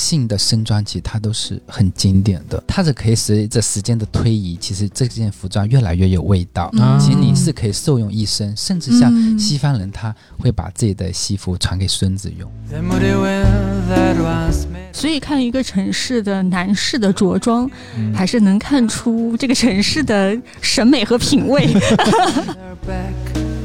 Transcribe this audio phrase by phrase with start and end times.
[0.00, 6.70] 性的身装其实它都是很经典的，它是可以随着时间的推移，其实这件服装越来越有味道。
[6.72, 12.50] 嗯其实你是可以受用一生，甚至像嗯西方人，他会把自己的西服传给孙子用。
[14.92, 21.68] 所以看一个城市的男士的着装，嗯还是能看出这个城市的审美和品味。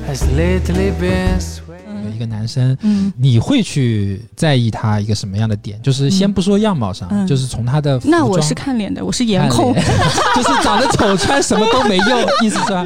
[2.09, 5.79] 一个男生，嗯，你会去在意他一个什么样的点？
[5.81, 9.73] 就是先不说样貌上，嗯就是从他的服装那我是看脸的，我是颜控。
[10.35, 12.85] 就是长得丑，穿什么都没用， 意思是吧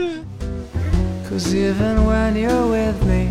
[1.30, 3.28] ？Cause even when you're with me,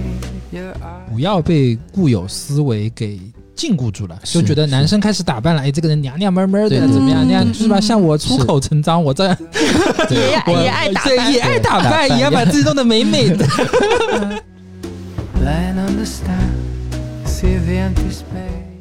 [0.51, 3.21] your eyes 不要被固有思维给
[3.57, 7.25] 禁锢住了，就觉得男生开始打扮了，哎，这个人娘娘们儿的，怎么样？
[7.25, 7.79] 嗯那样是吧？
[7.79, 9.37] 嗯像我出口成章，我这样
[10.11, 13.47] 也也爱打扮也爱打扮也要把自己弄得美美的。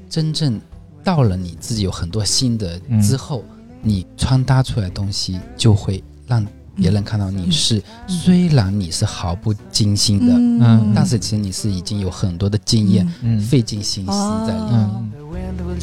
[0.10, 0.60] 真正
[1.04, 3.44] 到了你自己有很多新的嗯之后，
[3.82, 10.92] 你穿搭出来的东西就会让别人看到你是，虽然你是毫不精心的，嗯。
[10.96, 13.40] 但是其实你是已经有很多的经验，嗯。
[13.40, 14.12] 费尽心思
[14.46, 14.74] 在里面。
[14.74, 15.78] 嗯，The wind will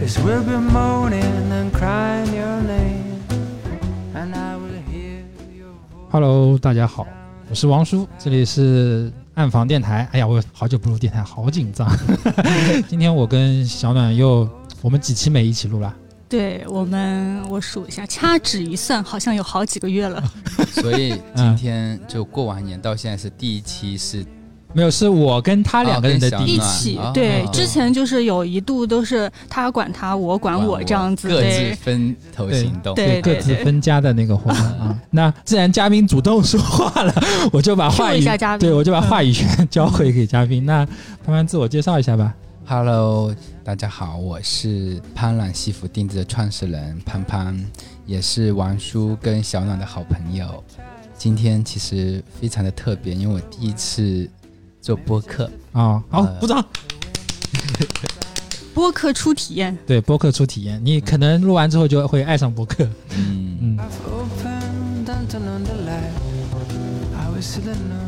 [0.00, 2.96] this will be morning and then cry nearly
[4.14, 5.22] and i will hear
[5.54, 5.66] you。
[6.08, 7.06] 哈喽，大家好，
[7.50, 10.08] 我是王叔，这里是暗房电台。
[10.12, 11.86] 哎呀，我好久不录电台，好紧张。
[12.88, 14.48] 今天我跟小暖又，
[14.80, 15.94] 我们几期没一起录了。
[16.30, 20.22] 对，我们，我数一下，掐指一算，好像有好几个月了。
[20.72, 24.24] 所以今天就过完年到现在是第一期是。
[24.72, 26.58] 没有，是我跟他两个人的哦一。
[26.60, 32.94] 起，对哦，之前就是有一度都是他管他，我管我这样子，各自，分头行动。
[32.94, 34.96] 对各自分家的那个活动啊。
[35.10, 37.12] 那既然嘉宾主动说话了，
[37.52, 40.64] 我就把话语一下嘉宾对我就把嗯话语权交回给嘉宾。
[40.64, 40.86] 那
[41.24, 42.32] 潘潘自我介绍一下吧。
[42.64, 47.58] Hello，大家好，我是潘冉西服定制的创始人潘潘，
[48.06, 50.62] 也是王叔跟小暖的好朋友。
[51.18, 54.30] 今天其实非常的特别，因为我第一次
[54.90, 56.64] 做播客，啊，好，呃鼓掌。
[58.74, 59.76] 播客初体验。
[59.86, 62.84] 对，播客初体验，你可能录完之后就会爱上播客。
[63.16, 63.78] 嗯.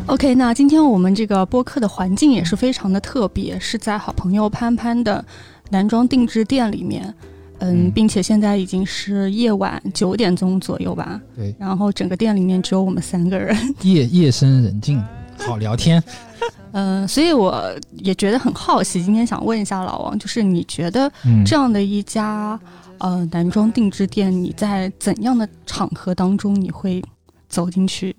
[0.07, 5.25] OK，那今天我们这个播客的环境也是非常的特别，是在好朋友潘潘的
[5.71, 7.15] 男装定制店里面。
[7.61, 11.21] 嗯，嗯并且现在已经是夜晚九点钟左右吧。
[11.37, 13.57] 对，然后整个店里面只有我们三个人。
[13.83, 15.01] 夜夜深人静，
[15.47, 16.03] 好聊天。
[16.73, 17.63] 嗯，所以我
[17.99, 22.59] 也觉得很好奇，今天想问一下老王，就是你觉得嗯，这样的一家
[22.99, 27.03] 呃男装定制店，你在怎样的场合当中你会
[27.49, 28.17] 走进去？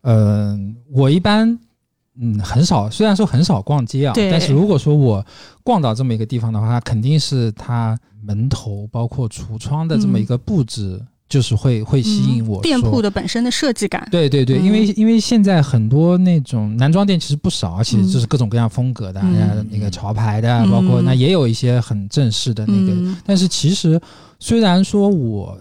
[0.00, 0.58] 呃，
[0.90, 1.58] 我一般
[2.18, 5.24] 嗯很少，虽然说很少逛街啊，但是如果说我
[5.62, 10.98] 逛到这么一个地方的话，肯定是它门头包括橱窗的这么一个布置，
[11.30, 14.06] 就是会会吸引我、嗯店铺的本身的设计感。
[14.10, 19.22] 对对对，嗯因为因为现在很多那种男装店其实不少，而且就是各种各样风格的，
[19.70, 22.92] 那个潮牌的，嗯包括那也有一些很正式的那个。
[22.92, 23.98] 嗯但是其实
[24.38, 25.58] 虽然说我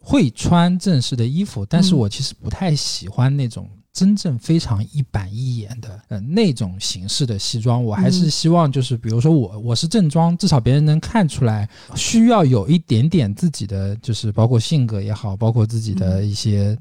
[0.00, 3.66] 会穿正式的衣服，但是嗯我其实不太喜欢那种。
[3.94, 8.30] 真正非常一板一眼的呃那种形式的西装，我还是嗯。
[8.30, 16.76] 希望就是比如说我我是正装，至少别人能看出来，需要有一点点自己的就是包括性格也好，包括自己的一些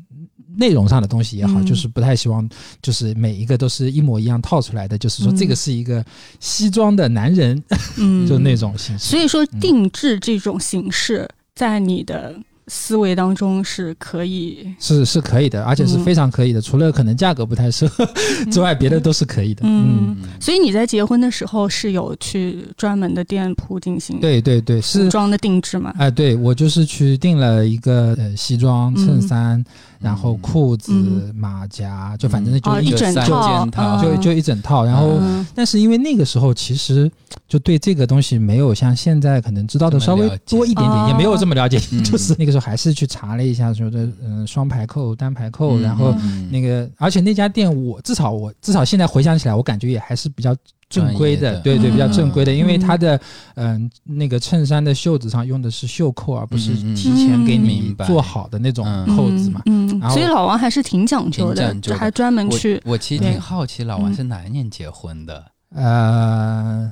[0.57, 1.65] 内容上的东西也好，嗯。
[1.65, 2.49] 就是不太希望
[2.81, 5.37] 就是每一个都是一模一样套出来的，就是说嗯。
[5.37, 6.03] 这个是一个
[6.39, 7.63] 西装的男人，
[7.97, 8.25] 嗯。
[8.27, 9.05] 就那种形式。
[9.05, 12.35] 所以说，定制这种形式在你的
[12.75, 18.03] 思维当中是可以，是是可以的，而且是非常可以的，除了可能价格不太适合
[18.51, 19.61] 之外，别的都是可以的。
[19.63, 25.03] 嗯，嗯，所以你在结婚的时候是有去专门的店铺进行对对对，是。
[25.03, 25.93] 服装的定制吗？
[25.99, 29.63] 哎、对我就是去订了一个呃西装、衬衫，
[30.03, 31.33] 然后裤子、嗯。
[31.33, 33.61] 马甲，就反正就哦，一整三套。
[33.63, 34.85] 件，套就就一整套。
[34.85, 35.45] 然后，嗯。
[35.55, 37.09] 但是因为那个时候其实
[37.47, 41.07] 就对这个东西没有像现在可能知道的稍微多一点点，哦。
[41.07, 41.81] 也没有这么了解。
[41.91, 42.03] 嗯。
[42.05, 46.49] 就是那个时候还是去查了一下，说的嗯双排扣、单排扣，然后嗯。
[46.51, 50.55] 那个，而且那家店我至少我至少现在回想起来，我感觉也还是比较
[50.93, 51.59] 正规的，的。
[51.61, 52.79] 对对，嗯比较正规的，因为嗯。
[52.79, 53.19] 它的
[53.55, 59.15] 嗯、那个衬衫的袖子上用的是袖扣，而不是提前给你做好的那种嗯。
[59.15, 59.61] 扣子嘛。
[59.65, 60.09] 嗯，嗯。
[60.11, 64.15] 所以老王还是挺讲究的还专门去我我其实挺好奇，老王嗯。
[64.15, 65.43] 是哪一年结婚的？
[65.75, 66.91] 呃，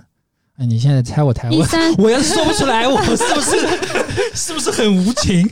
[0.61, 1.65] 哎你现在猜我台我
[1.97, 3.57] 我要是说不出来，我是不是
[4.35, 5.49] 是不是很无情？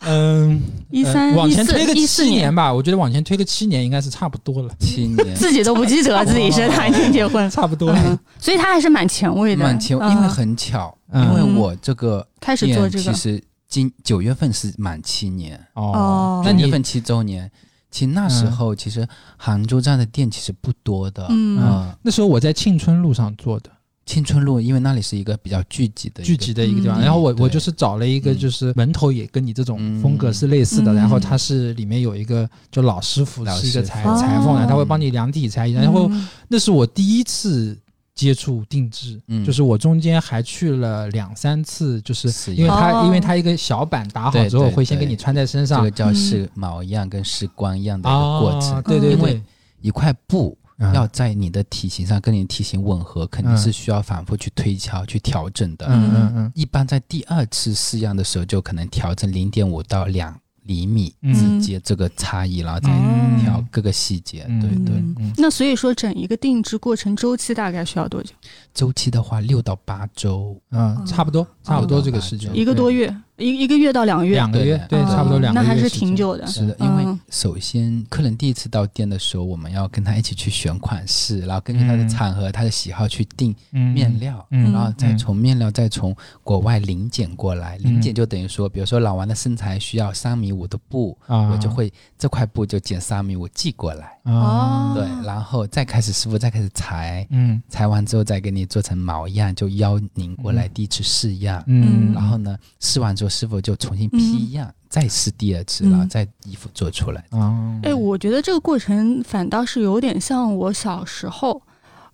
[0.00, 0.60] 嗯，
[0.90, 8.02] 一三呃往前一四推个七年吧，我觉得往前推个七年应该是差不多了，七年，自己都不记得自己是哪一年结婚，差不多了。
[8.04, 17.48] 嗯，所以他还是蛮前卫的，蛮前，卫因为很巧，嗯因为我这个开始做这个，其实今九月份是满七年，哦哦，那你份七周年。
[17.90, 19.06] 其实那时嗯候，其实
[19.38, 21.24] 杭州站的店其实不多的。
[21.30, 23.70] 嗯嗯，那时候我在庆春路上做的
[24.08, 28.38] 青春路，因为那里是一个比较聚集的聚集的一个地方，嗯然后我我就是找了一个嗯。
[28.38, 30.94] 就是门头也跟你这种风格是类似的，嗯。
[30.94, 36.26] 然后它是里面有一个就老师傅老是一个裁裁缝的，哦他会帮你量体裁衣，然后嗯。
[36.48, 37.76] 那是我第一次
[38.14, 39.44] 接触定制，嗯。
[39.44, 43.04] 就是我中间还去了两三次，就是因为它、哦。
[43.04, 45.80] 因为它一个小板打好之后会先给你穿在身上。
[45.80, 46.14] 这个叫嗯。
[46.14, 48.72] 试毛样跟试光一样的一个过程。
[48.72, 49.42] 啊，对对对。
[49.80, 55.86] 一块布嗯要在你的体型上跟你的体型吻合，肯定是需要反复去推敲、去调整的。
[55.88, 56.52] 嗯嗯嗯。
[56.54, 61.34] 一般在第二次试样的时候，就可能调整零点五到两厘米嗯。
[61.34, 63.38] 之间这个差异，然后再嗯。
[63.40, 64.44] 调各个细节。
[64.48, 68.30] 嗯对对，那所以说，整一个定制过程周期大概需要多久？
[68.74, 76.08] 周期的话六到八周，嗯，差不多差不多这个时间，嗯一个多月，一一个月到两个月，两个月，对，哦差不多两个月，那还是挺。
[76.18, 76.44] 久的。
[76.48, 87.76] 是的，嗯因为首先客人第一次到店的时候，我们要跟他一起去选款式，然后根据他的嗯场合、他的喜好去定嗯面料，嗯然后再嗯从面料再从国外零检过来。
[87.76, 88.00] 零嗯。
[88.00, 94.10] 检就等于说，比如说老王的身材需要三米五的布，啊，我就会这块布就减三米五寄过来。
[94.24, 97.62] 哦，对，然后再开始师傅再开始裁，嗯。
[97.68, 101.62] 裁完之后再给你做成毛样，就邀您过来第一次试样。
[101.68, 107.24] 嗯，然后呢，试完之后，师傅就重新批样，再试第二次，嗯然后再衣服做出来。
[107.32, 111.62] 嗯，哎，我觉得这个过程反倒是有点像我小时候。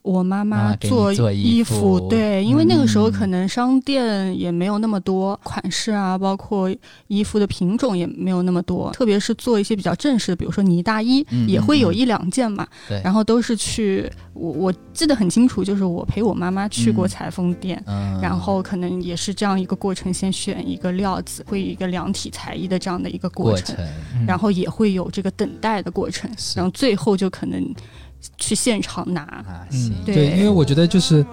[0.05, 3.13] 我妈妈做做衣衣服对，因为那个时候嗯。
[3.15, 6.69] 可能商店也没有那么多款式啊，包括
[7.07, 12.67] 衣服的品种也没有那么多，特别是做一些比较正式的，比如说呢大衣，嗯也会有一两件嘛。
[12.87, 17.09] 对，然后都是去，我我记得很清楚，就是我陪我妈妈去过嗯。
[17.09, 23.75] 裁缝店，嗯然后可能也是这样一个过程，先选一个料子，会有一个量体裁衣的这样的一个过程，
[24.27, 27.65] 然后也会有这个等待的过程，然后最后就可能
[28.39, 29.23] 去现场拿。
[29.23, 31.25] 啊，嗯行，对对，因为我觉得就是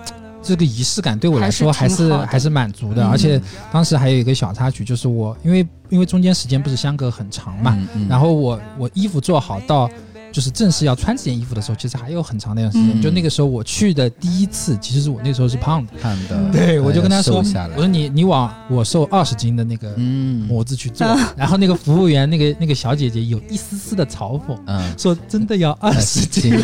[0.41, 3.41] 这个仪式感对我来说还还是还是满足的，嗯而且
[3.71, 9.89] 当时还有一个小插曲，就是我因为因为中间时间不是相隔很长嘛，嗯嗯然后我我衣服做好到。
[10.31, 12.99] 就是正式要穿这件衣服的时候，其实还有很长的一段时间。
[12.99, 13.01] 嗯。
[13.01, 17.43] 就那个时候我去的第一次，其实是我那时候是胖的，胖的，对我就跟他哎说我
[17.75, 20.47] 说你你往我瘦二十斤的那个嗯。
[20.47, 26.53] 模子去做，然后那个服务员那个那个小姐姐有一丝丝的嘲讽，嗯，说真的要二十斤，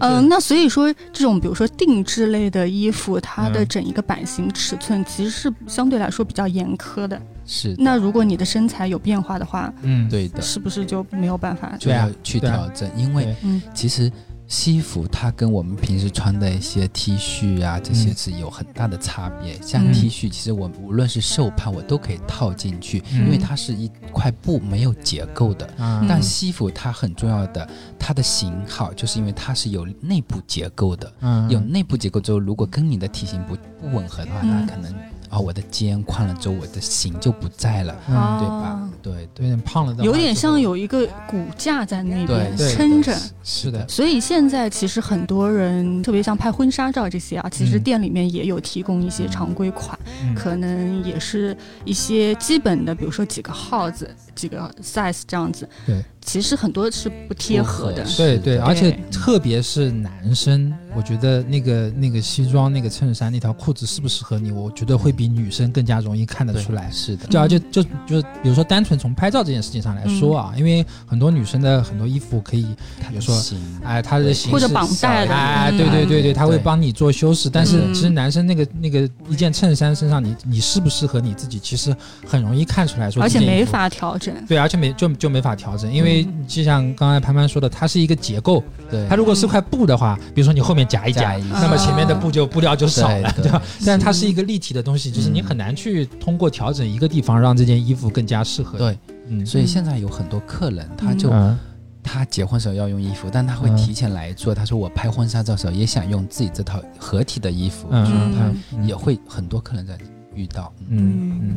[0.00, 3.68] 嗯，那所以说这种比如说定制类的衣服，它的嗯。
[3.70, 7.20] 整一个版型尺寸其实是相对来说比较严苛的。
[7.46, 7.82] 是的。
[7.82, 11.76] 那如果你的身材有变化的话，嗯，对的，是不是就没有办法？
[11.78, 13.62] 就要去调整，因为嗯。
[13.72, 14.10] 其实
[14.50, 19.56] 西服它跟我们平时穿的一些 T 恤啊，这些嗯是有很大的差别。
[19.62, 25.64] 像嗯 T 恤，其实我无论是瘦胖，我都可以套进去，嗯因为它是一块布，没有结构的。
[25.78, 31.10] 啊但西服它很重要的，它的型号，就是因为它是有内部结构的。
[31.20, 34.92] 嗯有内部结构之后，如果跟你的体型不不吻合的话，嗯那可能
[35.30, 38.90] 啊、我的肩宽了之后，我的形就不在了，对吧？
[39.00, 43.16] 对有点胖了的，有点像有一个骨架在那边，撑着。
[43.42, 55.68] 是的，所以现在其实很多人，特别像拍婚纱照这些啊，其实嗯店里面也有提供一些常规款，嗯可能也是一些基本的，比如说几个号子、几个 size 这样子。
[55.86, 58.10] 对，其实很多是不贴合的合。
[58.16, 66.90] 对对，而且特别是男生，我觉得那个那个西装、那个衬衫、那条裤子适不适合你，我觉得会比女生更加容易看得出来。
[66.90, 72.66] 是的，就而且就就比如说单纯从拍照这件事情上来说啊，因为很多女生的很多衣服可以，
[73.08, 73.34] 比如说
[73.82, 77.48] 哎，它的形式或者绑带的哎，嗯对对对对，她会帮你做修饰。
[77.48, 83.64] 但是嗯其实男生那个那个一件衬衫身上，你你适不适合你自己，其实很容易看出来说，而且没。
[83.70, 84.34] 法调整。
[84.48, 88.60] 对，而且没就就没法调整，因为就像刚才潘潘说的，它是一个结构。
[88.90, 93.52] 对它如果是块布的话，比如说你后面夹一夹夹，一那么前面的布就布料就少了，对对。
[93.52, 93.62] 吧？
[93.84, 98.78] 但是它是一个立体的东西，就是你嗯很难去通过调整一个地方让这件衣服更加适合。
[98.78, 101.58] 对，嗯，所以现在有很多客人，他就嗯。
[102.02, 104.54] 他结婚时候要用衣服，但他会嗯提前来做。
[104.54, 108.58] 他说我拍婚纱照的时候也想用自己这套合体的衣服，嗯。
[108.82, 109.98] 也会很多客人在
[110.34, 110.72] 遇到。
[110.88, 111.56] 嗯，嗯。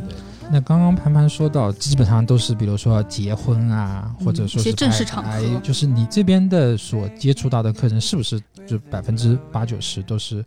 [0.52, 5.30] 那刚刚盘盘说到，基本上都是比如说结婚啊，嗯或者说是一些正式拍场合。
[5.32, 10.44] 哎就是你这边的所接触到的客人，是不是就百分之八九十都是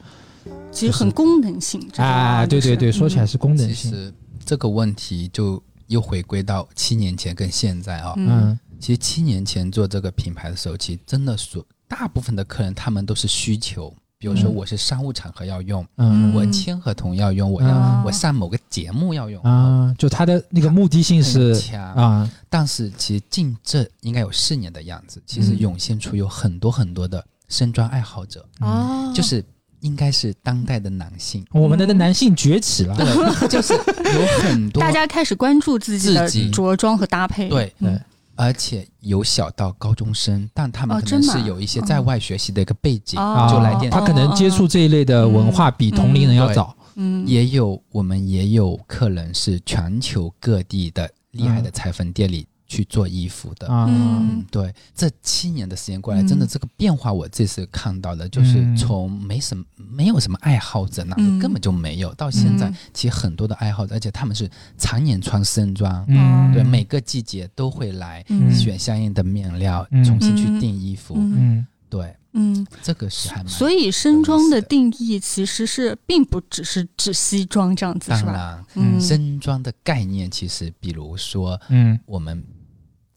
[0.70, 1.80] 其实很功能性。
[1.96, 3.26] 啊对对对，说起来嗯。
[3.26, 8.28] 是功能其性，实这个问题就又回归到七年前跟现在啊、嗯。
[8.28, 8.58] 嗯。
[8.78, 14.54] 其实七年前做这个品牌的时候，其实真的所大部分的客人他们都是需求，比如说嗯。
[14.54, 16.34] 我是商务场合要用，嗯。
[16.34, 21.94] 我签合同要用，我要、啊我上某个节目要用，啊，就它的那个目的性是很强。
[21.94, 25.58] 啊，但是其实近这应该有四年的样子，其实嗯。
[25.58, 29.44] 涌现出有很多很多的身装爱好者，哦，就是
[29.80, 37.48] 应该是当代的男性，我们的男性崛起了，对，就是有很多大家开始关注自己的自己着装和搭配。
[37.48, 38.00] 对嗯。
[38.38, 43.48] 而且有小到高中生，但他们哦可能是有一些在外学习的一个背景，哦。
[43.50, 53.66] 就来电他可能接触这一类的文化比同龄人要早，嗯，也有我们也有客人是全球各地的厉害的裁缝店里去做衣服的。
[53.68, 56.26] 啊，嗯嗯，对，这七年的时间过来，嗯。
[56.26, 58.76] 真的这个变化，我这次看到的，就是嗯。
[58.76, 61.38] 从没什么没有什么爱好者，那嗯。
[61.38, 62.76] 根本就没有，到现在嗯。
[62.92, 68.52] 其实很多的爱好者，而且他们是常年穿身装，嗯，对，每个季节都会来嗯。
[68.54, 70.04] 选相应的面料，嗯。
[70.04, 71.14] 重新去订衣服。
[71.16, 71.34] 嗯。
[71.36, 71.66] 嗯。
[71.88, 73.48] 对，嗯，这个是还蛮。
[73.48, 78.32] 所以身装的定义其实是并不只是指西装这样子，是吧？
[78.32, 81.98] 当然，嗯，身装的概念其实，比如说嗯。
[82.04, 82.42] 我们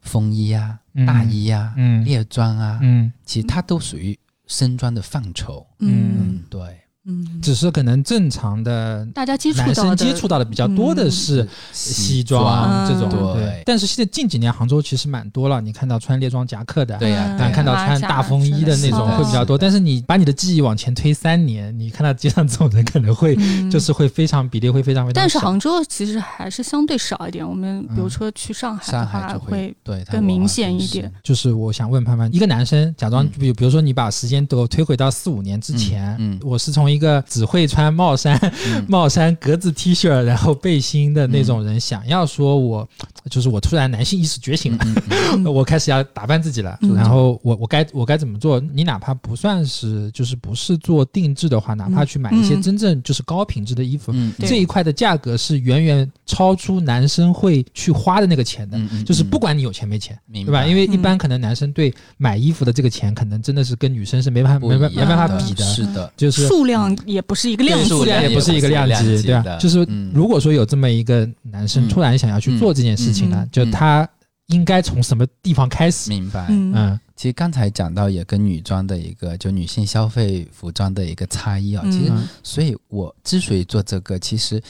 [0.01, 2.03] 风衣啊、嗯大衣啊、嗯。
[2.05, 3.11] 猎装啊，嗯。
[3.25, 5.65] 其实它都属于身装的范畴。
[5.79, 6.13] 嗯。
[6.17, 19.57] 嗯，对，嗯，只是可能正常的大家接触男生到的接触到的比较多的是西装这种，嗯对但是现在近几年杭州其实蛮多了，你看到穿猎装夹克的，对呀但看到穿大风衣的那种会比较多。
[19.57, 25.13] 但是你把你的记忆往前推三年，你看到街上这种人可能会嗯就是会非常比例会非常非常。
[25.13, 27.47] 但是杭州其实还是相对少一点。
[27.47, 31.11] 我们比如嗯说去上海的上海话，就会对更明显一点。
[31.23, 38.37] 就是我想问潘潘，一个男生假装嗯比比如说你把时间都推回到四五年之前，嗯嗯我是从一个只会穿帽衫、
[38.67, 38.85] 嗯。
[38.87, 42.87] 帽衫格子 T 恤然后背心的那种人，想要说我
[43.29, 44.79] 就是我突然男性意识觉醒了。
[44.85, 45.45] 嗯嗯嗯。
[45.51, 46.93] 我开始要打扮自己了，嗯。
[46.93, 48.59] 然后我我该我该怎么做？
[48.59, 58.77] 你哪怕不算是就是不是做定制的话，哪怕去买一些嗯真正就是高品质的衣服，这一块的价格是远远超出男生会去花的那个钱的。
[58.77, 60.65] 嗯嗯就是不管你有钱没钱，对吧？
[60.65, 69.57] 因为一般可能男生对买衣服的这个钱，可能真的是跟女生是没办法没办没办法比的，是的，就是数量也不是一个量级数量，也不是一个量级，对吧？
[69.57, 70.11] 就是嗯。
[70.13, 71.89] 如果说有这么一个男生嗯。
[71.89, 74.07] 突然想要去做这件事情呢嗯，就他
[74.47, 76.09] 应该从什么地方开始？
[76.09, 76.45] 明白。
[76.49, 76.73] 嗯。
[76.75, 76.99] 嗯。
[77.15, 81.91] 其实刚才讲到也跟女装的一个就女性消费服装的一个差异啊，嗯。
[81.91, 82.27] 其实嗯。
[82.43, 84.61] 所以我之所以做这个，其实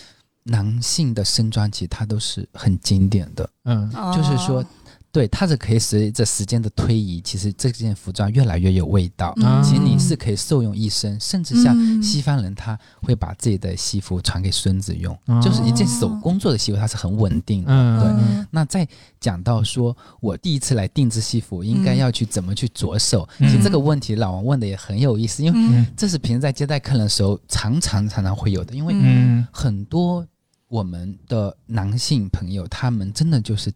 [0.44, 3.90] 男性的身装其实它都是很经典的，嗯。
[4.16, 4.66] 就是说哦
[5.12, 9.34] 对，它是可以随着时间的推移，其实这件服装越来越有味道。
[9.38, 17.72] 嗯其实你是可以受用一生，甚至像嗯西方人，他会把自己的西服传给孙子用，哦就是一件手工做的西服，它是很稳定的。
[17.72, 18.88] 嗯，对嗯那再
[19.20, 23.28] 讲到说，我第一次来定制西服，应该要去怎么去着手？
[23.40, 30.26] 嗯其实这个问题老王问的也很有意思，因为嗯这是平时在接待客人的时候常常常常会有的，因为嗯很多
[30.68, 33.72] 我们的男性朋友，他们真的就是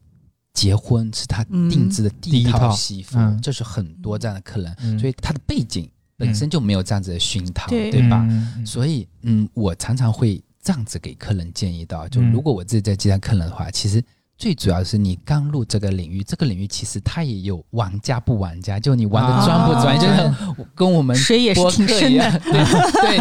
[0.54, 3.40] 结婚是他定制的第一套套西服，嗯。
[3.42, 4.98] 这是很多这样的客人，嗯。
[5.00, 8.08] 所以他的背景本身就没有这样子的熏陶，对对。
[8.10, 8.26] 吧？
[8.30, 8.66] 嗯。
[8.66, 12.32] 所以，嗯，我常常会这样子给客人建议到，就嗯。
[12.32, 14.04] 如果我自己在接待客人的话，其实
[14.38, 22.10] 最主要是你刚入这个领域，这个领域其实它也有玩家不玩家，就你玩的专不专业，啊就像跟我们水也是播客挺深的。
[22.10, 23.18] 一样，对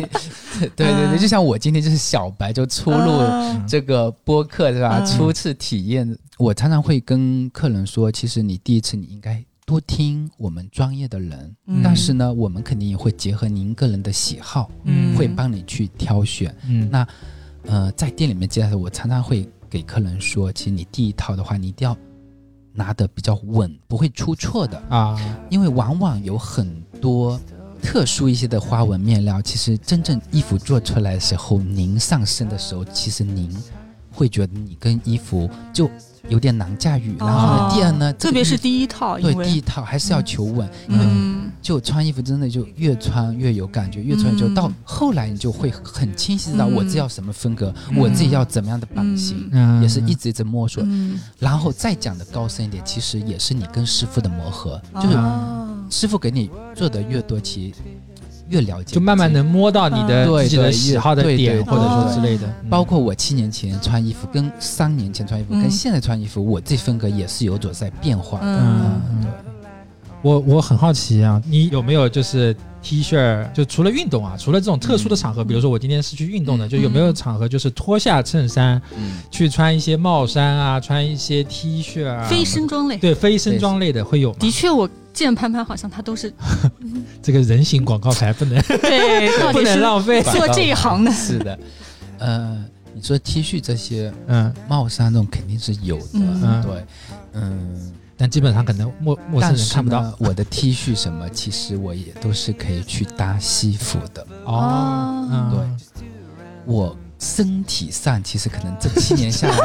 [0.61, 4.99] 对对对就像我今天就是小白，就初入啊这个播客是吧？
[5.01, 5.07] 嗯。
[5.07, 11.83] 初次体验，我常常会跟客人说，其实你第一次你应该多听我们专业的人，嗯。
[11.85, 15.17] 但是呢，我们肯定也会结合您个人的喜好，嗯。
[15.17, 16.53] 会帮你去挑选。
[16.67, 16.89] 嗯。
[16.91, 17.07] 那
[17.67, 21.97] 呃，在店里面接待的时，我常常会给客人说，其实你第一套的话，你一定要
[22.75, 27.41] 拿得比较稳，不会出错的，啊因为往往有很多。
[27.85, 33.53] 特殊一些的花纹面料，其实真正衣服做出来的时候，您上身的时候，其实您
[34.13, 35.91] 会觉得你跟衣服就
[36.29, 37.17] 有点难驾驭。
[37.19, 41.51] 然后呢，哦第二呢，特别是第一套，对第一套还是要求稳，因为嗯。
[41.61, 44.55] 就穿衣服真的就越穿越有感觉，越穿越就嗯。
[44.55, 47.99] 到后来你就会很清晰知道嗯我自己要什么风格，嗯。
[47.99, 49.81] 我自己要怎么样的版型，嗯。
[49.81, 50.83] 也是一直一直摸索。
[50.85, 57.75] 嗯，然后再讲的高深一点，其实也是你跟师傅的磨合，就是哦师傅给你做的越多，其实
[58.53, 59.43] 越了解，就慢慢能。
[59.45, 60.57] 摸到你的自己。
[60.57, 62.71] 的喜好的点，或者说之类的，嗯。
[62.71, 65.61] 包括我七年前穿衣服，跟三年前穿衣服，嗯。
[65.63, 68.39] 跟现在穿衣服，我这风格也是有所在变化。
[68.43, 69.01] 嗯。
[69.11, 69.27] 嗯，
[70.23, 82.97] 我我很好奇啊，你有没有就是 T 恤，就除了运动啊，除了这种特殊的场合，比如说我今天是去运动的，就有没有场合就是脱下衬衫嗯，去穿一些帽衫啊，穿一些 T 恤啊，非身装类。
[82.97, 84.37] 对非身装类的会有吗？
[84.39, 86.33] 的确，我见潘潘好像他都是
[87.23, 90.23] 这个人形广告牌不能 对， 不能浪费。
[90.23, 91.11] 做这一行的。
[91.13, 91.59] 是的，
[92.19, 92.65] 呃，
[92.95, 96.85] 你说 T 恤这些嗯，帽衫那种肯定是有的，嗯对，
[97.35, 104.27] 嗯，但基本上可能陌陌生人看不到，我的 T 恤什么，其实我也都是可以去搭西服的。
[104.45, 105.29] 哦。
[105.31, 106.07] 嗯对
[106.65, 109.57] 我身体上其实可能这七年下来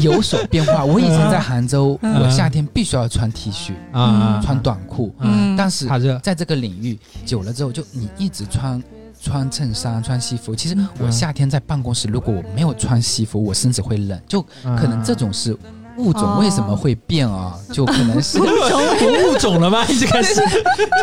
[0.00, 0.84] 有所变化。
[0.84, 5.14] 我以前在杭州，嗯我夏天必须要穿 T 恤，啊，穿短裤，
[5.56, 5.88] 但是。
[6.22, 8.82] 在这个领域久了之后，就你一直穿
[9.18, 10.54] 穿衬衫、穿西服。
[10.54, 14.20] 其实我嗯夏天在办公室，如果我没有穿西服，我身子会冷。
[14.28, 15.56] 就可能这种是
[16.00, 17.58] 物种哦为什么会变啊？
[17.72, 19.84] 就可能是物种了吗？
[19.88, 20.40] 已经开始就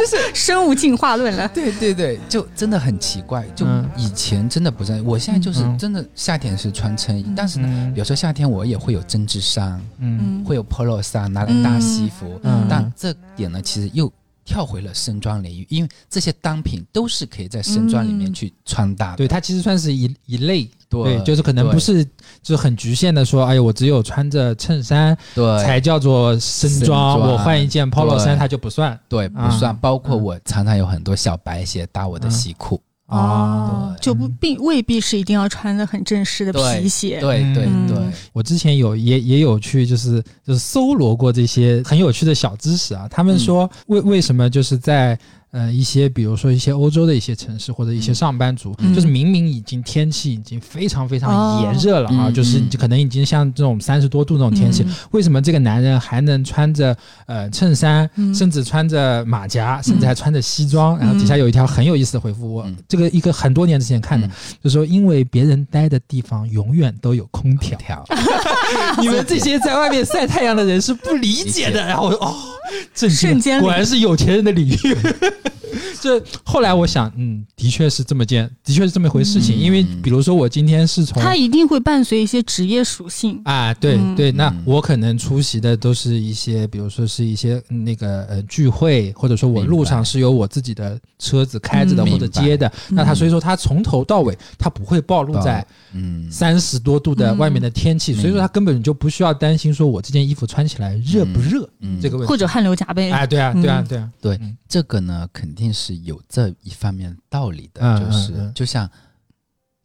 [0.09, 0.17] 是。
[0.33, 1.47] 生物进化论了。
[1.49, 3.45] 对对对，就真的很奇怪。
[3.55, 12.39] 就嗯以前真的不在，我现在就是嗯真的夏天是穿衬衣，但是呢，嗯有时候夏天我也会有针织衫，嗯会有 polo 衫拿来搭西服。
[12.43, 14.11] 嗯但这点呢，其实又
[14.45, 19.17] 跳回了身装领域，因为这些单品都是可以在身装里面嗯去穿搭的。
[19.17, 22.03] 对，它其实算是一一类，对就是可能不是
[22.41, 25.63] 就是很局限的说，哎呀，我只有穿着衬衫对。
[25.63, 27.19] 才叫做身装，身装。
[27.19, 28.97] 我换一件 polo 衫它就不算。
[29.09, 29.75] 对，不啊算。
[29.77, 30.23] 包括嗯。
[30.23, 32.81] 我常常有很多小白鞋搭我的西裤。
[33.07, 34.01] 哦，对。
[34.01, 37.19] 就不并未必是一定要穿的很正式的皮鞋。
[37.19, 37.87] 对对嗯。
[37.87, 37.97] 对，
[38.31, 45.17] 我之前有也也有去就是就是搜罗过这些很有趣的小知识啊，他们说为为什么就是在
[45.51, 48.15] 呃一些比如说一些欧洲的一些城市或者一些嗯。
[48.15, 48.93] 上班族，嗯。
[48.93, 51.61] 就是明明已经天气已经非常非常哦。
[51.63, 52.69] 炎热了啊，嗯就是嗯。
[52.77, 54.93] 可能已经像这种三十多度那种天气，嗯。
[55.11, 58.33] 为什么这个男人还能穿着呃衬衫，嗯。
[58.33, 60.97] 甚至穿着马甲，甚至还穿着西装？
[60.97, 62.75] 然后底下有一条很有意思的回复，我、嗯。
[62.87, 64.31] 这个一个很多年之前看的，嗯。
[64.63, 68.05] 就说因为别人待的地方永远都有空调，条
[68.99, 71.85] 你们这些在外面晒太阳的人是不理解的。
[71.85, 72.35] 然后我说哦，
[73.09, 74.97] 瞬间果然是有钱人的领域。
[76.01, 79.55] 这后来我想，嗯，的确是这么件，的确是这么一回事情。
[79.57, 79.59] 嗯。
[79.59, 83.41] 因为比如说我今天是从它一定会伴随一些职业属性。
[83.45, 84.15] 啊，对嗯。
[84.15, 84.63] 对，那嗯。
[84.65, 92.11] 我可能出席的都是一些，比如说是一些嗯那个呃聚会，或者说我路上是有我自己的车子开着的嗯。
[92.11, 96.29] 或者接的，那他嗯所以说他从头到尾他不会暴露在嗯。
[96.31, 98.17] 三十多度的外面的天气，嗯。
[98.21, 101.99] 所以说他根本就不需要担心说我这件衣服穿起来热不热嗯。
[102.01, 102.29] 这个问题。
[102.29, 104.55] 或者汗流浃背，哎，对啊，嗯对啊，对啊，对嗯。
[104.69, 108.89] 这个呢，肯定是有这一方面道理的，嗯就是、就像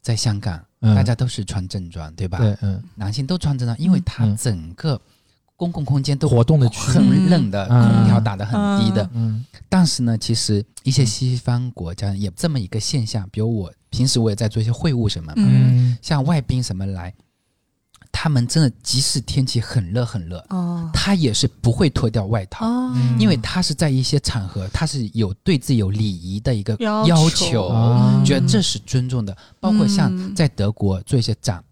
[0.01, 0.95] 在香港，嗯。
[0.95, 2.38] 大家都是穿正装，对吧？
[2.38, 4.37] 对，嗯，男性都穿正装，因为它嗯。
[4.37, 5.01] 整个
[5.57, 7.95] 公共空间都活动的区域，很冷的，嗯。
[7.95, 9.09] 空调打得很低的。
[9.12, 9.45] 嗯。
[9.68, 15.33] 但是呢，其实一些西方国家也这么一个现象，比如我平时我也在做一些会务什么，
[16.03, 17.14] 像外宾什么来，
[18.12, 22.64] 他们真的即使天气很热很热，哦他也是不会脱掉外套。
[22.64, 27.70] 哦，嗯因为他是在一些场合，他是有对自己有礼仪的一个要要求
[28.25, 29.37] 觉得这是尊重的。
[29.59, 31.64] 包括像嗯在德国做一些展，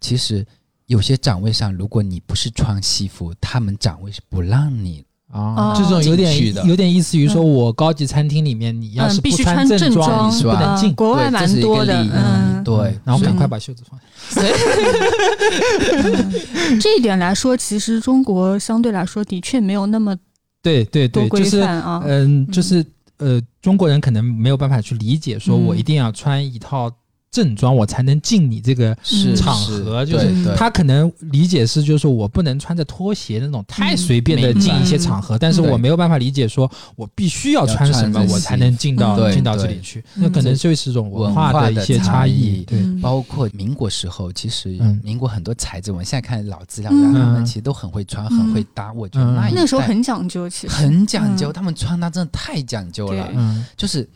[0.00, 0.46] 其实
[0.86, 5.04] 有些展位上，如果你不是穿西服，他们展位是不让你。
[5.30, 7.50] 啊，哦这种有点有点意思于说，嗯。
[7.50, 10.92] 我高级餐厅里面你要是不须穿正装，你是不能啊进。
[10.94, 13.98] 国外蛮多的，嗯，对，然后赶快把袖子放。
[13.98, 14.06] 下。
[16.80, 20.16] 这一点来说，其实中国相对来说的确没有那么
[20.62, 22.02] 对对对，规就是范啊。
[22.06, 22.84] 嗯，就是
[23.18, 25.64] 呃，中国人可能没有办法去理解，说嗯。
[25.64, 26.90] 我一定要穿一套
[27.30, 42.64] 正装，我才能进你这个是场是合，就是他可能理解是，就是我不能穿着拖鞋那种太随便的进一些场合，但是我没有办法理解，说我必须要要穿什么我才能进到对进到这里去，嗯那可能就是一种文化的一些差异异。
[42.64, 43.00] 对，嗯。
[43.00, 45.00] 包括民国时候，其实嗯。
[45.04, 48.92] 民国很多材质，我们现在看老资料，嗯他们其实都很会穿，很会搭。
[48.92, 49.34] 我觉得嗯。
[49.36, 50.74] 那那时候很讲究，其实。
[50.74, 51.52] 很讲究，嗯。
[51.52, 54.08] 他们穿搭真的太讲究了，嗯就是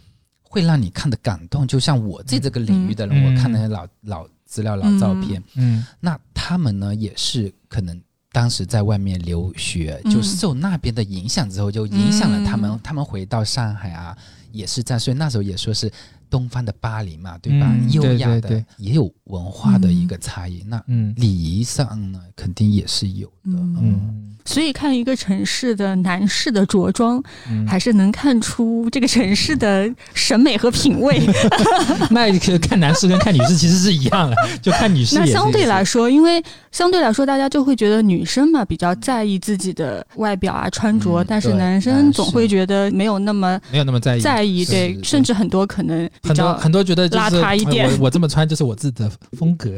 [0.54, 1.66] 会让你看的感动。
[1.66, 12.70] 就像我这这个领域的人，嗯我看那些老老资料、老照片，嗯那他们呢也是可能当时在外面留学，嗯就受那边的影响之后，就影响了他们。
[12.70, 14.16] 嗯他们回到上海啊，
[14.52, 15.90] 也是在，所以那时候也说是
[16.30, 17.66] 东方的巴黎嘛，对吧？
[17.74, 23.58] 嗯优雅的对对对也有文化的一个差异，那嗯礼仪上呢，肯定也是有的。
[23.58, 31.20] 嗯嗯所以看一个城市的男士的着装，嗯，还是能看出这个城市的审美和品味。
[32.10, 44.20] 那个看男士跟看女士其实是一样的， 就看女士那相对来说，因为相对来说，大家就会觉得女生嘛比较在意自己的外表啊、穿着，嗯但是男生总会觉得没有那么没有那么在意。
[44.20, 47.86] 在意，对，甚至很多可能很多很多觉得就是邋遢一点。
[47.86, 49.70] 哎我我这么穿就是我自己的风格，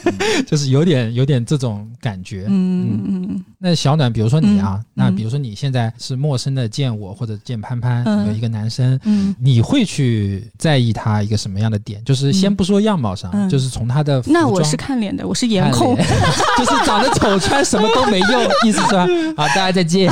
[0.46, 2.46] 就是有点有点这种感觉。
[2.48, 3.44] 嗯嗯。
[3.58, 9.34] 那小暖，比如说你啊，嗯那嗯比如说你现在是陌生的见我或者见潘潘，嗯有一个男生，嗯。
[9.40, 12.02] 你会去在意他一个什么样的点？
[12.04, 15.96] 就是先不说样貌上，嗯就是从他的服那我是看脸的，我是颜看控。
[16.56, 19.06] 就是长得丑，穿什么都没用，意思是吧？
[19.36, 20.10] 好，大家再见，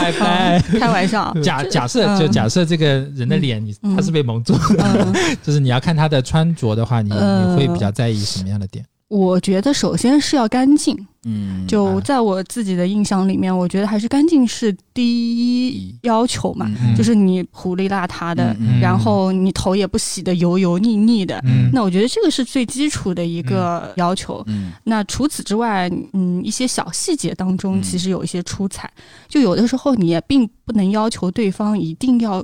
[0.00, 0.60] 拜拜。
[0.78, 3.64] 开玩笑， 假假设嗯就假设这个人的脸，
[3.96, 8.84] 他是被蒙住的，嗯，就是你要看他的穿着的话，你呃你会比较在意什么样的点？
[9.08, 10.96] 我觉得首先是要干净。
[11.24, 16.70] 嗯，就啊在我自己的印象里面，我觉得还是干净是第一要求嘛。
[16.80, 21.38] 嗯就是你糊里邋遢的，嗯然后你头也不洗的油油腻腻的。
[21.44, 24.42] 嗯那我觉得这个是最基础的一个要求。
[24.46, 28.90] 嗯那除此之外，嗯，一些小细节当中嗯其实有一些出彩，
[29.28, 32.42] 就有的时候你也并不能要求对方一定要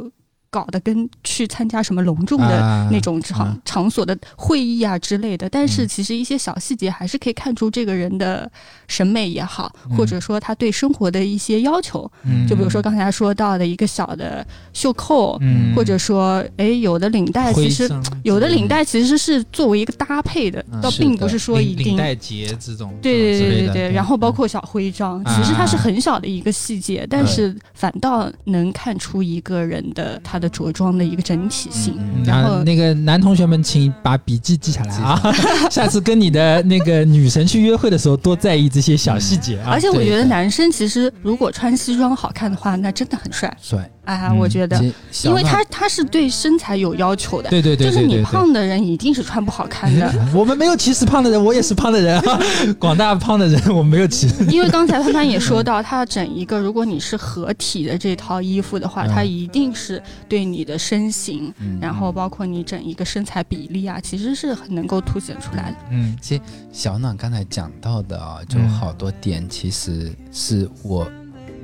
[0.54, 5.88] 搞得跟去参加什么隆重的啊那种场、嗯场所的会议啊之类的，但是嗯。
[5.88, 8.48] 其实一些小细节还是可以看出这个人的
[8.86, 9.96] 审美也好，嗯。
[9.96, 12.08] 或者说他对生活的一些要求。
[12.22, 12.46] 嗯。
[12.46, 15.74] 就比如说刚才说到的一个小的袖扣，嗯。
[15.74, 17.90] 或者说，哎，有的领带其实
[18.22, 21.86] 有的领带其实是作为一个搭配的，倒并不是说一定。
[21.86, 25.34] 领领带结这种，对对对对对，然后包括小徽章，啊。
[25.34, 31.96] 其实它是很小的一个细节，但是反倒能看出一个人的他的着装的一个整体性。
[32.24, 35.20] 然后那个男同学们，请把笔记记下来啊！
[35.70, 39.70] 下次跟你的那个女神去约会的时候，多在意这些小细节啊！
[39.70, 44.28] 而且我觉得男生其实如果穿西装好看的话，那真的很帅帅，啊！
[44.30, 44.76] 嗯我觉得，
[45.24, 48.22] 因为暖他他是对身材有要求的，对对对就是你。
[48.24, 50.12] 胖的人一定是穿不好看的。
[50.34, 52.38] 我们没有歧视胖的人，我也是胖的人啊！
[52.78, 54.44] 广大胖的人，我没有歧视。
[54.46, 65.76] 因为刚才潘潘也说到，他整一个，如果你是合体的这套衣服的话，嗯它一定是对你的身形，嗯然后包括你整一个身材比例啊，其实是很能够凸显出来的。
[65.90, 66.40] 嗯其实
[66.72, 71.06] 小暖刚才讲到的啊，就嗯好多点，其实是我，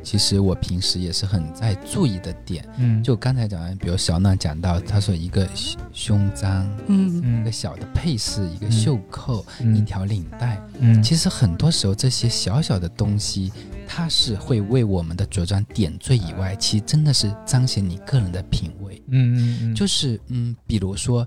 [0.02, 2.66] 其实我平时也是很在注意的点。
[2.78, 7.40] 嗯，就刚才讲的，比如小娜讲到，她说一个胸胸章，嗯。
[7.40, 10.60] 一个嗯小的配饰，一个袖扣，一嗯条领带。
[10.78, 13.52] 嗯，其实很多时候这些小小的东西，
[13.86, 19.02] 它是会为我们的着装点缀以外，其实真的是彰显你个人的品味。
[19.08, 21.26] 嗯嗯嗯，就是嗯，比如说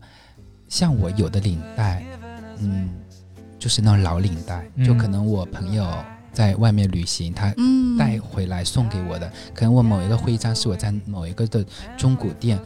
[0.68, 2.04] 像我有的领带，
[2.60, 2.90] 嗯，
[3.60, 4.86] 就是那种老领带，嗯。
[4.86, 5.86] 就可能我朋友
[6.34, 11.64] 在外面旅行，他嗯，带回来送给我的，可能我某一个徽章是我在某一个的
[11.96, 12.60] 中古店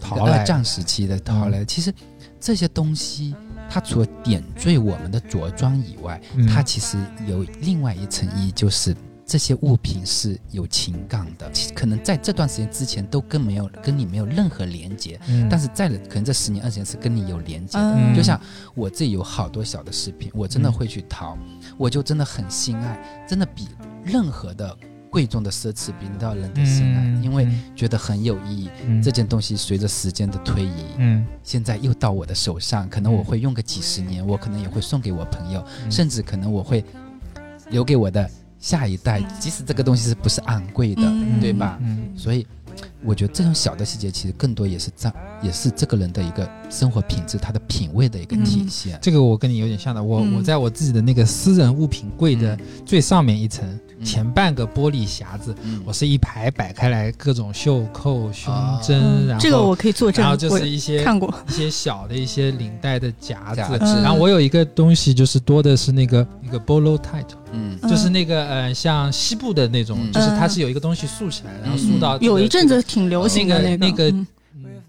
[0.00, 0.38] 淘来。
[0.38, 1.60] 二战时期的淘来。
[1.60, 1.64] 的。
[1.64, 1.92] 其实
[2.38, 3.34] 这些东西，
[3.68, 6.46] 它除了点缀我们的着装以外，嗯。
[6.46, 8.94] 它其实有另外一层意义，就是
[9.28, 17.94] 这些物品是有情感的，可能在这段时间之前都跟没有跟你没有任何连接，嗯，但是在了可能这十年二十年是跟你有连接的。
[17.94, 18.16] 嗯。
[18.16, 18.40] 就像
[18.74, 21.36] 我自己有好多小的饰品，我真的会去淘，
[21.76, 23.68] 我就真的很心爱，真的比
[24.02, 24.74] 任何的
[25.10, 28.70] 贵重的奢侈品都要人的心爱，嗯因为觉得很有意义。
[28.86, 29.02] 嗯。
[29.02, 31.26] 这件东西随着时间的推移，嗯。
[31.42, 35.92] 现在又到我的手上，可能我会用个几十年，我可能也会送给我朋友，嗯。
[35.92, 36.82] 甚至可能我会
[37.68, 38.26] 留给我的
[38.58, 41.40] 下一代，即使这个东西是不是昂贵的，嗯。
[41.40, 41.78] 对吧？
[41.80, 42.46] 嗯所以
[43.04, 48.98] 我觉得这种小的细节，其实更多也是这也是这个人的一个生活品质，他的品味的一个体现。
[49.00, 50.34] 这个我跟你有点像的，我、嗯。
[50.34, 52.60] 我在我自己的那个私人物品柜的嗯。
[52.84, 61.32] 最上面一层，嗯前半个玻璃匣子，嗯我是一排摆开来各种袖扣、胸针，嗯然后这个我可以作证然后，就是一些看过。
[61.48, 74.26] 一些小的一些领带的夹子，夹子嗯然后我有一个东西就是多的是那个一个 bolo tight，嗯嗯就是那个呃像西部的那种，嗯就是它是有一个东西竖起来，然后竖到有一阵子挺流行的那个那个嗯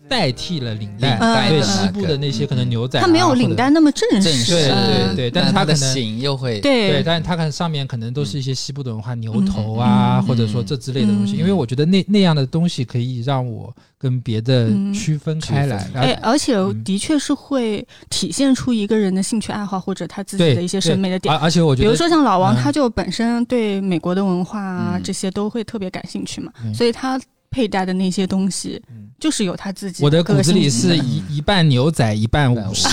[0.09, 1.17] 代替了领带，
[1.47, 10.25] 对西部的那些可能牛仔啊，它没有领带那么正正式，对，对嗯对但是它的它可能型又会对，但是它可能上面可能都是一些西部的文化，牛头啊，嗯。
[10.25, 11.35] 或者说这之类的东西。
[11.35, 11.37] 嗯。
[11.37, 14.93] 因为我觉得那那样的东西可以让我跟别的嗯。
[14.93, 15.89] 区分开来。
[15.93, 16.83] 哎，而且嗯。
[16.83, 21.33] 的确是会体现出一个人的兴趣爱好或者他自己的一些审美的点。
[21.33, 21.37] 而。
[21.41, 22.57] 而且我觉得，比如说像老王，嗯。
[22.61, 25.03] 他就本身对美国的文化啊嗯。
[25.03, 26.73] 这些都会特别感兴趣嘛，嗯。
[26.73, 27.19] 所以他
[27.49, 32.87] 佩戴的那些东西，嗯就是有他自己我的骨个子里是嗯一一半牛仔一半武士。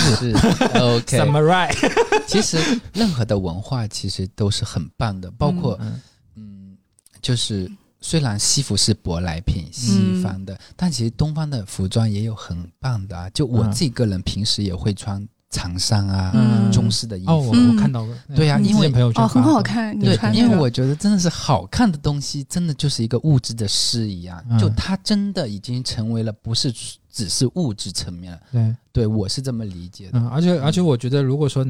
[0.75, 1.19] OK。
[1.19, 1.73] Samurai，
[2.27, 2.59] 其实
[2.93, 6.01] 任何的文化其实都是很棒的，包括嗯
[6.35, 6.77] 嗯，
[7.23, 13.31] 就是虽然西服是舶来品，西方的，但其实东方的服装也有很棒的啊。
[13.31, 15.25] 就我嗯自己个人平时也会穿
[15.57, 17.49] 长衫啊、嗯中式的衣哦，服。
[17.49, 26.71] 我嗯我看到过，嗯对啊因为朋友圈哦，很，好看，你对穿，因为我觉得真的是好看的东西，真的就是一个物质的诗一样，嗯就它真的已经成为了不是
[27.11, 28.39] 只是物质层面了。
[28.53, 30.19] 对，对我是这么理解的。
[30.19, 31.65] 嗯，而且而且我觉得，如果说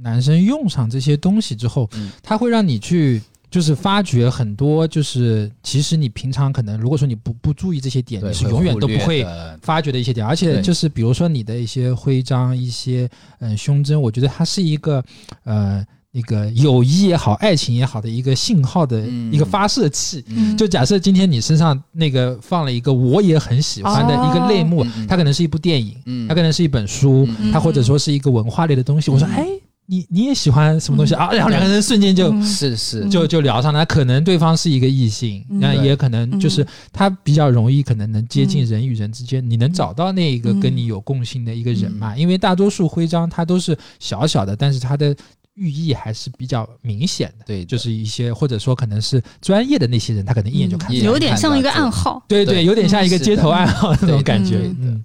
[0.00, 3.20] 男生用上这些东西之后，嗯它会让你去。
[3.56, 9.26] 就是发掘很多，就是其实你平常可能，如果说你不不注意这些点，对，你是永远都不会
[9.62, 15.02] 发掘的一些点，而且就是比如说你的一些徽章、一些嗯胸针，我觉得它是一个
[15.44, 20.22] 呃那个友谊也好、爱情也好的一个信号的嗯一个发射器。
[20.28, 29.10] 嗯就假设今天你身上那个放了一个我也很喜欢的一个类目，它可能是一部电影，嗯它可能是一本书，嗯它或者说是一个文化类的东西。
[29.10, 29.48] 我说，嗯哎，
[29.86, 31.32] 你你也喜欢什么东西嗯啊？
[31.32, 42.16] 然后两个人瞬间就嗯是是，就就聊上了，可能对方是一个异性，嗯那、对也可能就是他比较容易，可能能接近人与人之间，你能找到那一个嗯跟你有共性的一个人嘛？
[42.16, 45.14] 因为大多数徽章它都是小小的，但是它的
[45.54, 47.44] 寓意还是比较明显的。
[47.46, 51.04] 对，就是一些或者说可能是专业的那些人，他可能一眼就看出来。
[51.04, 52.22] 有点像一个暗号。
[52.28, 54.58] 对对，有点像一个街头暗号那种感觉。
[54.80, 55.04] 嗯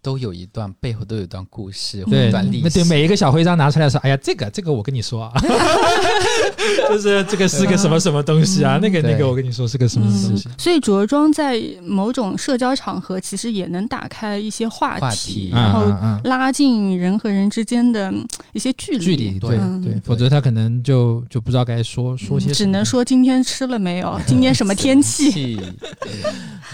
[0.00, 2.70] 都有一段背后都有一段故事，一段历史。
[2.70, 5.32] 对，每一个小徽章拿出来说，哎呀，这个这个我跟你说啊，
[6.88, 10.48] 就是这个是个什么什么东西啊，嗯那个那个我跟你说是个什么什么东西。
[10.56, 15.84] 所以着装在某种社交场合，其实也能打开一些话话题，题然后
[16.24, 19.04] 拉近人和人之间的嗯一些距离。
[19.04, 25.30] 距离，对嗯对，否则他可能就就不知道该说说些什么，只能说今天吃了没有， 今天什么天气？
[25.30, 25.60] 气，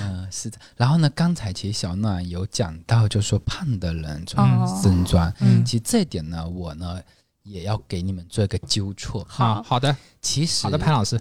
[0.01, 0.59] 嗯，是的。
[0.77, 4.81] 然后呢，刚才其实小暖有讲到，就说胖的人穿哦。
[4.83, 5.65] 身装，嗯。
[5.65, 7.01] 其实这一点呢，我呢
[7.45, 9.25] 也要给你们做一个纠错。
[9.29, 9.63] 好。
[9.63, 9.97] 好的。
[10.21, 11.17] 其实好的，潘老师，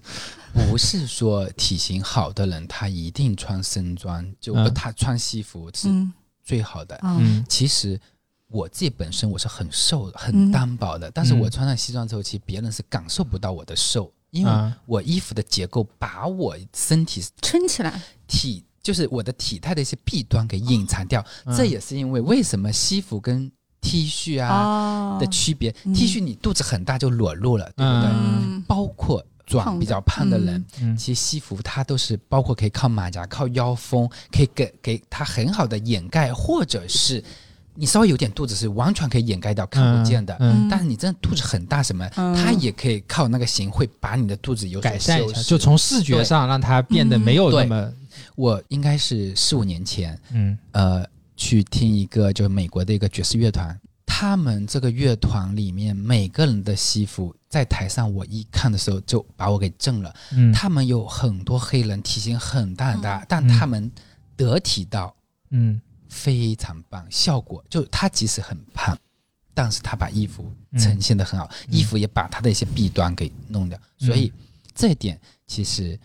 [0.53, 4.73] 不是说体型好的人他一定穿身装， 就嗯。
[4.73, 6.11] 他穿西服是嗯。
[6.43, 6.95] 最好的。
[6.95, 7.45] 啊嗯。
[7.47, 7.99] 其实
[8.47, 11.41] 我自己本身我是很瘦很单薄的，但是嗯。
[11.41, 21.25] 我穿上西装之后，其实别人是感受不到我的瘦，因为啊我衣服的结构把我身体撑起来，体就是我的体态的一些弊端给隐藏掉。
[21.45, 21.55] 嗯。
[21.57, 23.49] 这也是因为为什么西服跟
[23.81, 25.93] T 恤啊啊的区别、嗯。
[25.93, 28.09] T 恤你肚子很大就裸露了，对不对？
[28.11, 28.63] 嗯。
[28.67, 30.95] 包括壮比较胖的人，嗯。
[30.97, 37.23] 其实西服它都是包括可以靠马甲、靠腰封，可以给给它很好的掩盖，或者是
[37.75, 40.35] 你稍微有点肚子是完全可以掩盖掉、看不见的。
[40.39, 42.35] 嗯，但是你真的肚子很大什么，嗯。
[42.35, 47.91] 它也可以靠那个型会把你的肚子有所改善一下，就从视觉上让它变得没有那么
[48.35, 50.57] 我应该是四五年前，嗯。
[50.71, 60.15] 呃，去听一个就是美国的一个爵士乐团，他们这个乐团里面每个人的西服在台上，我一看的时候就把我给震了。
[60.31, 60.53] 嗯。
[60.53, 63.91] 他们有很多黑人，体型很大很大，但他们
[64.35, 65.15] 得体到
[65.49, 65.81] 嗯。
[66.09, 68.95] 非常棒，效果就他即使很胖，
[69.51, 70.79] 但是他把衣服嗯。
[70.79, 71.73] 呈现的很好，嗯。
[71.73, 74.31] 衣服也把他的一些弊端给弄掉，所以
[74.75, 75.99] 这一点其实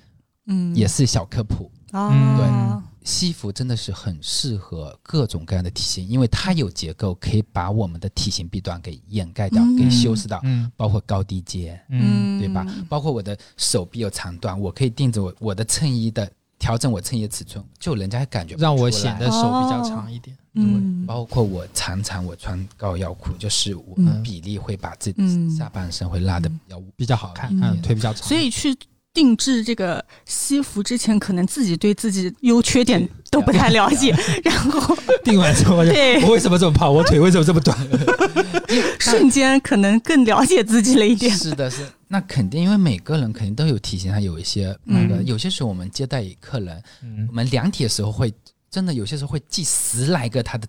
[0.47, 0.75] 嗯。
[0.75, 1.71] 也是小科普。
[1.93, 9.77] 啊，西服真的是很适合各种各样的体型，因为它有结构，可以把我们的体型弊端给掩盖掉，嗯。
[9.77, 10.71] 给修饰到，嗯。
[10.77, 12.39] 包括高低肩，嗯。
[12.39, 12.67] 对吧？
[12.89, 20.37] 包括我的手臂有长短，我可以定着我我的衬衣的调整我衬衣的尺寸，就人家感觉让我显得手比较长一点。
[20.55, 21.07] 嗯。
[21.07, 24.23] 包括我常常我穿高腰裤，就是我嗯。
[24.23, 25.51] 比例会把自己嗯。
[25.51, 28.77] 下半身会拉的比较比较好看，嗯嗯，腿比较长，所以去
[29.19, 36.23] 定制这个西服之前，可能自己对自己优缺点都不太了解，然后 定完之后，对。
[36.23, 36.95] 我为什么这么胖？
[36.95, 37.77] 我腿为什么这么短？
[39.01, 41.35] 瞬间可能更了解自己了一点。
[41.37, 41.85] 是的，是。
[42.07, 45.27] 那肯定，因为每个人肯定都有体型，上有一些那个，嗯。
[45.27, 47.27] 有些时候我们接待客人，嗯。
[47.29, 48.33] 我们量体的时候会
[48.71, 50.69] 真的有些时候会记十来个他的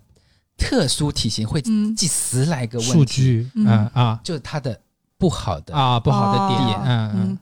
[0.58, 1.96] 特殊体型，会嗯。
[1.96, 3.68] 记十来个数问题，据，嗯。
[3.68, 4.20] 嗯啊。
[4.24, 4.80] 就是他的
[5.20, 7.12] 不好的，啊，不好的点哦，嗯。
[7.16, 7.38] 嗯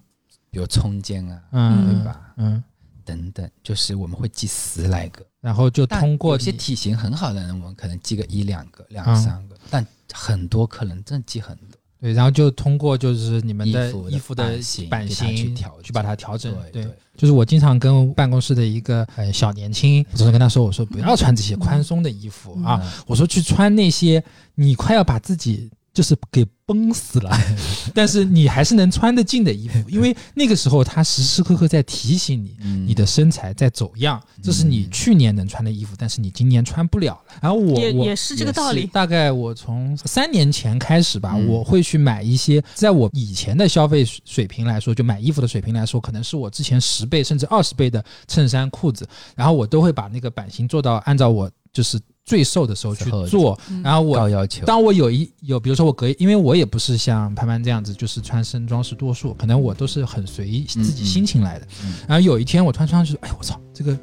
[0.58, 2.34] 比如冲肩啊，嗯嗯对吧？
[2.38, 2.64] 嗯，
[3.06, 5.24] 等等，就是我们会记十来个。
[5.40, 11.78] 然后就通过你有些体型很好的人，我们可能记个一两个、两嗯三个，但很多可能真的记很多。
[12.02, 14.58] 对，然后就通过就是你们的衣服的
[14.90, 16.92] 版型去调去把它调整，对对。
[17.16, 24.24] 就是我经常跟办公室的一个呃小年轻，我总是跟他说，我说不要穿这些宽松的衣服啊，嗯我说去穿那些
[24.56, 27.36] 你快要把自己就是给崩死了，
[27.92, 37.34] 但是你还是能穿得进的衣服， 因为那个时候它时时刻刻在提醒你，嗯你的身材在走样，这是你去年能穿的衣服，但是你今年穿不了了。
[37.42, 38.86] 然后我我也也是这个道理。
[38.94, 53.84] 大概我从三年前开始吧，嗯我会去买一些，在我以前的消费水平来说，就买衣服的水平来说，可能是我之前十倍甚至二十倍的衬衫、裤子，然后我都会把那个版型做到按照我就是最瘦的时候去做，嗯。
[53.84, 61.68] 然后我高要求，当我有一有，比如说我隔，因为我也不是像潘潘这样子，就是穿身装是多数，可能我都是很随意嗯自己心情来的。
[61.84, 63.96] 嗯然后有一天我穿上去，哎，我操，这个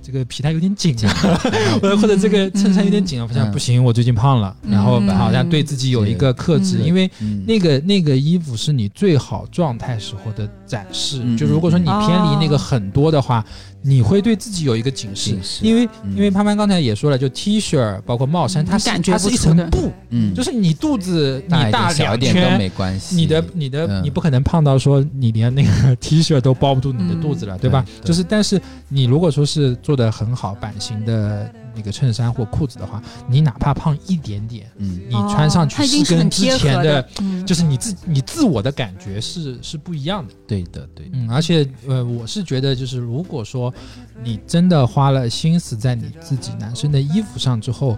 [0.00, 1.12] 这个皮带有点紧啊，
[1.82, 4.70] 或者或者这个衬衫有点紧啊，发现嗯不行，我最近胖了，嗯。
[4.70, 6.86] 然后好像对自己有一个克制，嗯。
[6.86, 11.20] 因为嗯那个那个衣服是你最好状态时候的展示。
[11.24, 13.44] 嗯就如果说你偏离那个很多的话，
[13.82, 16.14] 你会对自己有一个警示因为嗯。
[16.16, 20.34] 因为潘潘刚才也说了，就 T 恤包括帽衫，它是它是一层布，嗯。
[20.34, 24.02] 就是你肚子你大点小一点都没关系，你的你的嗯。
[24.02, 27.84] 你不可能胖到说你连那个 T 恤都包不住你的肚子了，对吧？
[28.02, 35.00] 就是但是你如果说是做的很好版型的那个衬衫或裤子的话，你哪怕胖一点点，嗯。
[35.08, 37.44] 你穿上去是跟之前的，嗯。
[37.46, 40.34] 就是你自你自我的感觉是是不一样的。
[40.46, 43.65] 对的对的，嗯，而且呃，我是觉得就是如果说
[44.22, 47.96] 你真的花了心思在你自己男生的衣服上之后，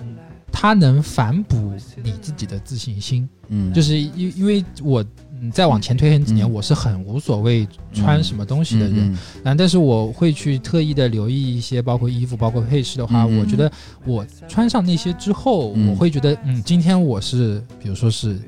[0.00, 0.16] 嗯
[0.52, 3.28] 它能反哺你自己的自信心。
[3.48, 5.04] 嗯，就是因因为我
[5.38, 6.50] 嗯再往前推很几年，嗯。
[6.50, 9.14] 我是很无所谓穿什么东西的人，
[9.56, 13.38] 但是我会去特意的留意一些，包括衣服、包括配饰的话，嗯。
[13.38, 13.70] 我觉得
[14.06, 15.90] 我穿上那些之后，嗯。
[15.90, 18.40] 我会觉得，嗯，今天我是比如说是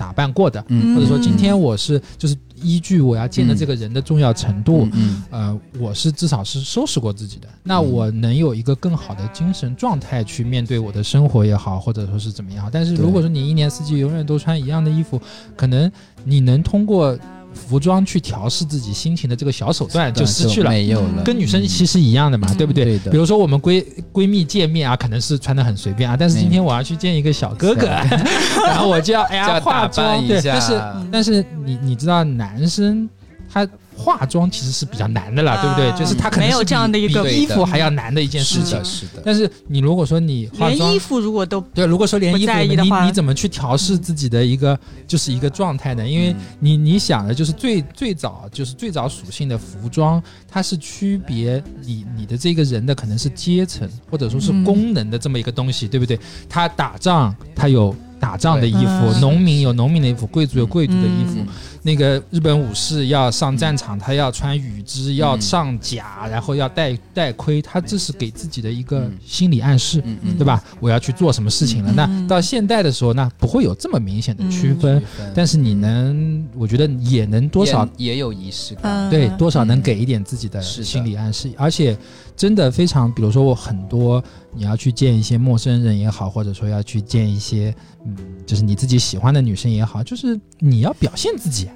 [0.00, 4.88] 打扮过的，嗯或者说今天我是就是依据我要见的这个人的重要程度。
[4.94, 12.66] 嗯呃，我是至少是收拾过自己的，那嗯我能有一个更好的精神状态去面对我的生活也好，或者说是怎么样。
[12.72, 15.20] 但是如果说你一年四季永远都穿一样的衣服，
[15.54, 15.92] 可能
[16.24, 17.14] 你能通过
[17.52, 20.70] 服装去调试自己心情的这个小手段就失去了。
[20.70, 22.98] 没有了，跟女生其实一样的嘛，嗯对不对？
[23.10, 27.86] 比如说我们闺闺蜜见面啊，可能是穿的很随便啊，但是今天我要去见一个小哥哥，
[28.66, 30.52] 然后我就要哎呀 化妆，扮一对，下。
[30.52, 33.08] 但是嗯但是你你知道男生
[33.52, 35.98] 他化妆其实是比较难的了，啊对不对？
[35.98, 38.84] 就是它可能没有这样的一个衣服还要难的一件事情是的，。
[38.84, 46.08] 是的，但是你如果说你化妆连衣，服如果都对，如果说连衣服你你怎么去调试自己的一个就是一个状态呢？
[46.08, 56.18] 因为嗯你你想的就是最最早就是最早属性的服装，它是区别你你的这个人的可能是阶层或者说是嗯功能的这么一个东西，对不对？
[56.48, 61.40] 他打仗他有打仗的衣服，嗯农民有农民的衣服，贵族有贵族的衣服。
[61.40, 61.46] 嗯
[61.82, 70.04] 那个日本武士要上战场，他要穿羽织，要嗯上甲，然后要戴戴盔，他这是给自己的一个嗯心理暗示。
[70.36, 70.62] 对吧？
[70.78, 71.90] 我要去做什么事情了？
[71.90, 75.02] 嗯那到现代的时候，那不会有这么明显的区分，
[75.34, 81.96] 但是你能，我觉得也能多少也也有仪式感，嗯对多少能给一点自己的心理暗示，而且
[82.40, 84.24] 真的非常，比如说我很多
[84.54, 87.74] 你要去见一些陌生人也好，或者说要去见一些
[88.06, 91.68] 嗯，就是你自己喜欢的女生也好，就是你要表现自己。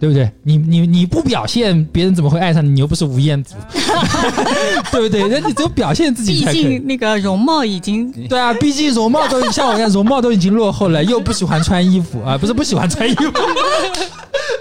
[0.00, 0.30] 对不对？
[0.44, 2.70] 你你你不表现，别人怎么会爱上你？
[2.70, 3.56] 你又不是吴彦祖，
[4.92, 5.28] 对不对？
[5.28, 6.52] 那你只有表现自己毕。
[6.52, 13.24] 竟那个容貌已经对啊，毕竟容貌都像我一样，容貌都已经落后了，又不喜欢穿衣服啊，不是不喜欢穿衣服，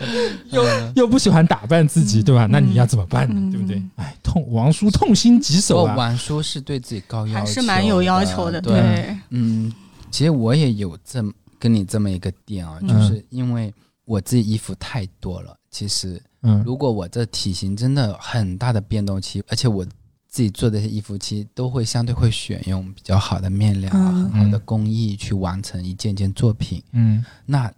[0.52, 0.64] 又
[0.96, 2.48] 又不喜欢打扮自己，对吧？
[2.50, 3.36] 那你要怎么办呢？
[3.38, 3.82] 嗯对不对？
[3.96, 5.96] 哎，痛，王叔痛心疾首啊！
[5.96, 9.72] 王叔是对自己高要求，还是蛮有要求的，对，嗯，
[10.12, 13.74] 其实我也有这么跟你这么一个点啊，嗯就是因为
[14.06, 19.86] 我自己衣服太多了，其实嗯如果我这体型真的很大的变动期，而且我
[20.30, 26.84] 自己做的这些衣服，其实都会相对会选用比较好的面料、啊嗯很好的工艺去完成一件件作品。
[26.92, 27.72] 嗯，那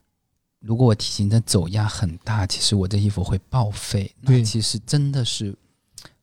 [0.59, 4.13] 如果我体型的走样很大，其实我的衣服会报废。
[4.25, 5.55] 对那其实真的是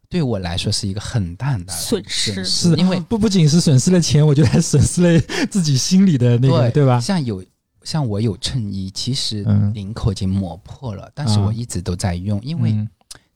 [0.09, 5.21] 对我来说是一个很大很大的损失是因为 不不仅是损失了钱，我觉得还损失了
[5.51, 7.01] 自己心里的那个，对对吧？
[7.01, 7.45] 像有
[7.83, 12.89] 像我有衬衣，其实嗯领口已经磨破了，但是啊我一直都在用，因为嗯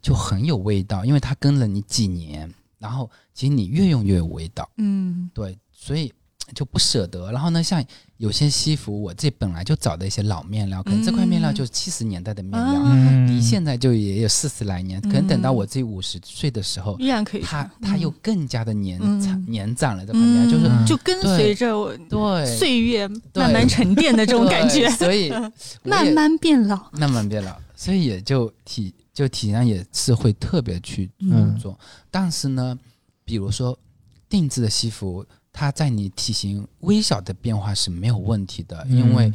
[0.02, 6.12] 就很有味道，因为它跟了你几年，然后其实你越用越有味道，嗯对，所以
[6.54, 7.30] 就不舍得。
[7.32, 7.84] 然后呢，像
[8.20, 15.56] 有些西服，我自己本来就找的一些老面料，可能这块面料嗯就是七十年代的面料，离现在就也有四十来年，可能等到嗯。
[15.56, 19.18] 我自己五十岁的时候，依然可以它，它又更加的年嗯。
[19.22, 20.84] 长年长了，这块面料就是嗯。
[20.84, 22.44] 就跟随着我对。
[22.58, 25.32] 岁月慢慢沉淀的这种感觉， 所以
[25.82, 31.54] 慢慢变老，慢慢变老，所以也就体就体量也是会特别去嗯。
[31.56, 31.78] 注重。
[32.10, 32.78] 但是呢，
[33.24, 33.78] 比如说
[34.28, 35.24] 定制的西服，
[35.60, 39.30] 它在你体型微小的变化是没有问题的，嗯因为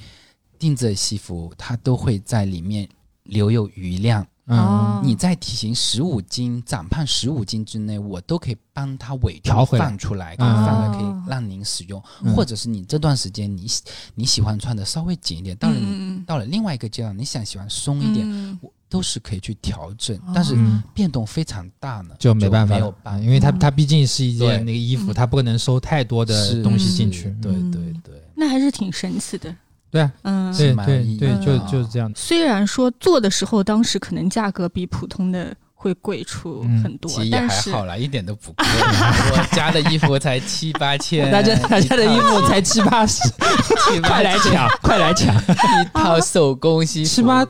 [0.57, 2.89] 定制的西服它都会在里面
[3.25, 4.23] 留有余量。
[4.45, 5.07] 哦嗯。
[5.07, 11.23] 你在体型十五斤、长胖十五斤之内，我都可以帮它伪装调回来放出来，可以嗯放了可哦。
[11.23, 12.33] 以让您使用，嗯。
[12.33, 13.83] 或者是你这段时间你喜
[14.15, 16.23] 你喜欢穿的稍微紧一点，到了你、嗯。
[16.25, 18.57] 到了另外一个阶段，你想喜欢松一点，嗯。
[18.63, 27.35] 我都是可以去调整，哦但是嗯变动非常大呢，就没办法没有办法，因为它嗯它毕竟是一件那个衣服，嗯它不可能收太多的东西进去。
[27.41, 29.53] 对嗯对对，那还是挺神奇的。
[29.91, 32.11] 对啊，嗯，对蛮意义对对，就就是这样。
[32.15, 38.65] 虽然说做的时候，当时可能价格比普通的会贵出嗯很多，其实也但是还好啦，一点都不贵。
[38.67, 43.21] 我家的衣服才七八千，大家大家的衣服才七八十，
[44.03, 45.33] 快来抢，快来抢！
[45.81, 47.45] 一套手工西服， 七八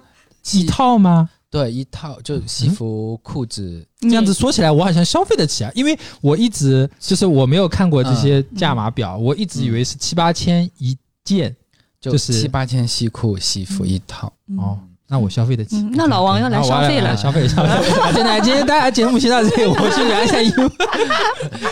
[0.53, 1.29] 一套吗？
[1.49, 11.55] 对一套就西服、裤子，这这样子说起来，我好像消费得起啊，因为我一直就是我没有看过这些价码表，我一直以为是七八千一件
[12.01, 14.31] 就就是七八千西裤西服一套。
[14.49, 14.79] 嗯哦。
[15.07, 17.69] 那我消费得起嗯，那老王要来消费了消费消费。
[18.01, 20.69] 啊真的，今天大家节目先到这里，我去量一下衣服。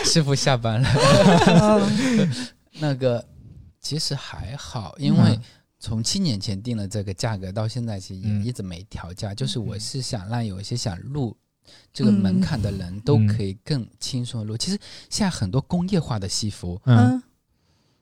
[0.04, 1.90] 师傅下班了，
[2.78, 3.22] 那个
[3.82, 5.40] 其实还好，因为嗯
[5.84, 9.34] 从七年前定了这个价格，到现在其实也嗯一直没调价。
[9.34, 11.36] 就是我是想让有一些想入
[11.92, 14.56] 这个门槛的人都可以更轻松的入。
[14.56, 14.78] 其实
[15.10, 17.22] 现在很多工业化的西服，嗯，嗯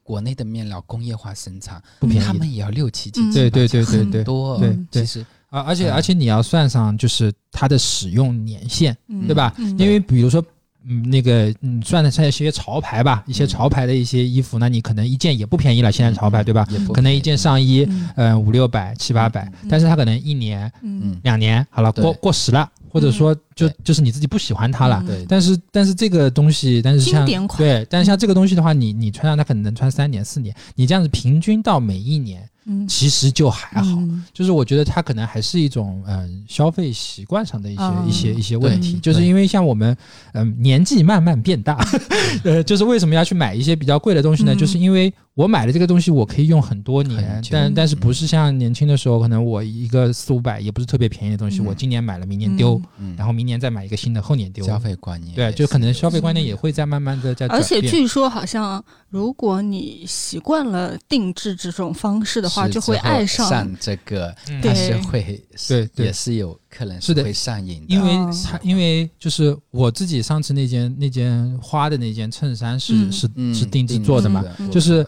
[0.05, 4.61] 国内的面料工业化生产，不便宜他们也要六七千、对对对对对很多。
[4.61, 9.53] 对其实啊，而且嗯而且你要算上就是它的使用年限，嗯对吧？
[9.59, 10.41] 嗯因为比如说。
[10.87, 15.93] 嗯，那个，嗯，算得上一些潮牌吧，一些潮牌的一些衣服，那你可能一件也不便宜了。
[15.93, 16.67] 现在潮牌，对吧？
[16.71, 18.11] 也不可能一件上衣，嗯。
[18.17, 21.19] 嗯，五六百、七八百，但是它可能一年、嗯。
[21.23, 25.03] 两年，好了，过过时了，或者说就对就是你自己不喜欢它了。
[25.03, 25.07] 嗯。
[25.07, 25.27] 对。
[25.29, 27.27] 但是但是这个东西，但是像
[27.57, 32.87] 对，但是像这个东西的话，你你穿上它可能能穿三年四年，你这样子平均到每一年，嗯。
[32.89, 33.87] 其实就还好。
[33.99, 34.25] 嗯。
[34.33, 39.97] 就是我觉得它可能还是一种嗯、消费习惯上的一些、嗯一些一些问题，就是因为像我们
[40.33, 41.79] 嗯、年纪慢慢变大，
[42.45, 44.55] 呃，就是为什么要去买一些比较贵的东西呢？
[44.55, 44.59] 嗯。
[44.59, 51.65] 就是因为我买了这个东西，我可以用很多年但但是不是像年轻的时候，可能我一个四五百也不是特别便宜的东西，嗯。
[51.65, 54.63] 我今年买了，明年丢，嗯，然后明年再买一个新的，后年丢。
[54.65, 63.49] 消费观念对，就可能消费观念也会在慢慢的在转而且据说好像，如果你习惯了定制这种方式的话，就会爱上。
[63.49, 64.61] 上这个，嗯。
[64.61, 65.01] 它是对。
[65.01, 66.07] 会对对。
[66.07, 68.33] 也是有可能是的会上瘾的，因为哦。
[68.45, 73.13] 它，因为就是我自己上次那件那件花的那件衬衫是、嗯。
[73.13, 75.07] 是嗯是定制做的嘛，嗯就是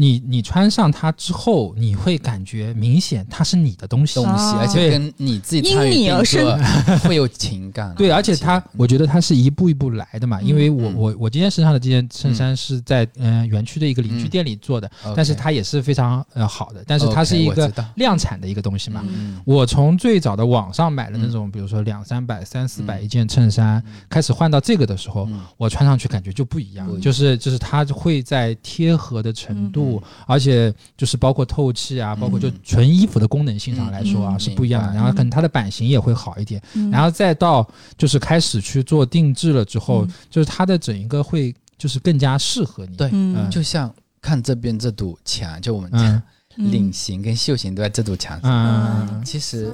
[0.00, 4.14] 你你穿上它之后，你会感觉明显它是你的东西。
[4.14, 4.24] 东。
[4.24, 6.56] 西，哦而且跟你自己参与因你而生
[7.02, 7.92] 会有情感。
[7.96, 10.38] 对，而且它，我觉得它是一步一步来的嘛。
[10.40, 10.94] 嗯因为我嗯。
[10.94, 14.30] 我我今天身上的这件衬衫是在嗯、呃园区的一个邻居嗯。
[14.30, 19.04] 店里做的，但是它也是非常呃好的，但是它是一个量产的一个东西嘛。
[19.08, 19.40] 嗯。
[19.44, 25.40] 我从最早的网上买的那种，比如说两三百、三四百一件衬衫，开始换到这个的时候，嗯。
[25.56, 29.87] 我穿上去感觉就不一样，嗯就是就是它会在贴合的程度，
[30.26, 32.20] 而且就是包括透气啊，嗯。
[32.20, 34.94] 包括就纯衣服的功能性上来说啊、嗯是不一样的。
[34.94, 36.90] 然后可能它的版型也会好一点，嗯。
[36.90, 37.66] 然后再到
[37.96, 40.12] 就是开始去做定制了之后，嗯。
[40.28, 42.96] 就是它的整一个会就是更加适合你。
[42.96, 43.48] 对嗯。
[43.50, 46.22] 就像看这边这堵墙，就我们嗯讲
[46.56, 46.72] 嗯。
[46.72, 48.50] 领型跟袖型都在这堵墙上。
[48.50, 49.24] 嗯。
[49.24, 49.72] 其实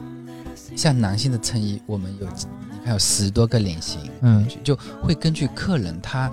[0.76, 4.46] 像男性的衬衣，我们有你看有十多个领型，嗯。
[4.62, 6.30] 就会根据客人他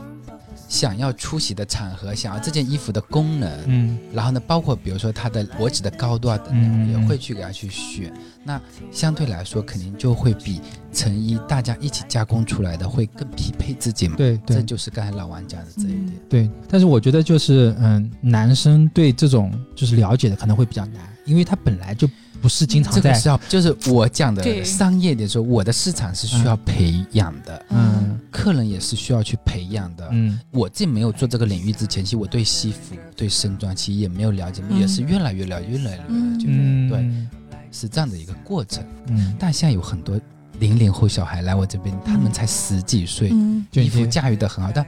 [0.72, 8.09] 想要出席的场合，想要这件衣服的功能，嗯然后呢，包括比如说它的脖子的高度啊等等，嗯也会去给它去选。
[8.41, 8.59] 那
[8.89, 10.61] 相对来说，肯定就会比
[10.93, 14.15] 成衣大家一起加工出来的会更匹配自己嘛。
[14.15, 16.13] 对对这就是刚才老王讲的这一点。
[16.30, 22.09] 对，但是我觉得就是嗯，男生对这种就是了解的可能会比较难，因为他本来就
[22.41, 28.19] 不是经常在这个是要，就是我讲的商业的时候，我的市场是需要培养的，嗯。
[28.31, 30.07] 客人也是需要去培养的。
[30.11, 30.39] 嗯。
[30.51, 34.79] 我既没有做这个领域之前，其实我对西服、对身装其实也没有了解，嗯。
[34.79, 36.89] 也是越来越了解，越来越了解，嗯。
[36.89, 38.83] 对，是这样的一个过程。
[39.07, 40.19] 嗯，但现在有很多
[40.59, 43.59] 零零后小孩来我这边，他们才十几岁，嗯。
[43.59, 44.85] 衣服就已经驾驭的很好，但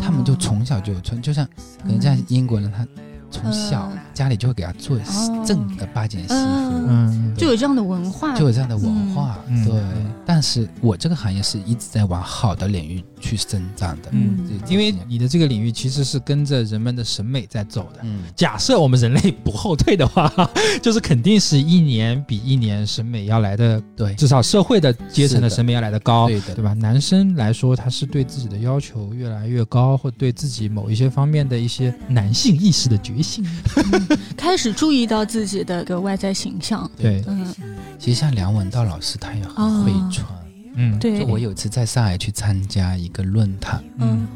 [0.00, 1.46] 他们就从小就有穿，就像
[1.82, 2.86] 可能像英国人，他
[3.30, 9.38] 从小嗯家里就会给他做哦正的八件西服，就有这样的文化，就有这样的文化。
[9.46, 9.64] 嗯。
[9.66, 9.80] 对，
[10.24, 14.08] 但是我这个行业是一直在往好的领域去生长的。
[14.12, 14.38] 嗯。
[14.68, 18.00] 因为你的这个领域其实是跟着人们的审美在走的。
[18.04, 20.32] 嗯，假设我们人类不后退的话，
[20.82, 26.72] 就是肯定是一年比一年审美要来的，对，至少社会的阶层的审美要来的高，对的，对吧？
[26.72, 33.44] 男生来说，他是对自己的要求越来越高，或对自己某一些方面的一些男性意识的觉醒。
[34.36, 36.88] 开始注意到自己的一个外在形象。
[36.96, 37.54] 对，嗯，
[37.98, 40.28] 其实像梁文道老师，他也很会哦穿。
[40.74, 44.26] 嗯，对，就我有次在上海去参加一个论坛，嗯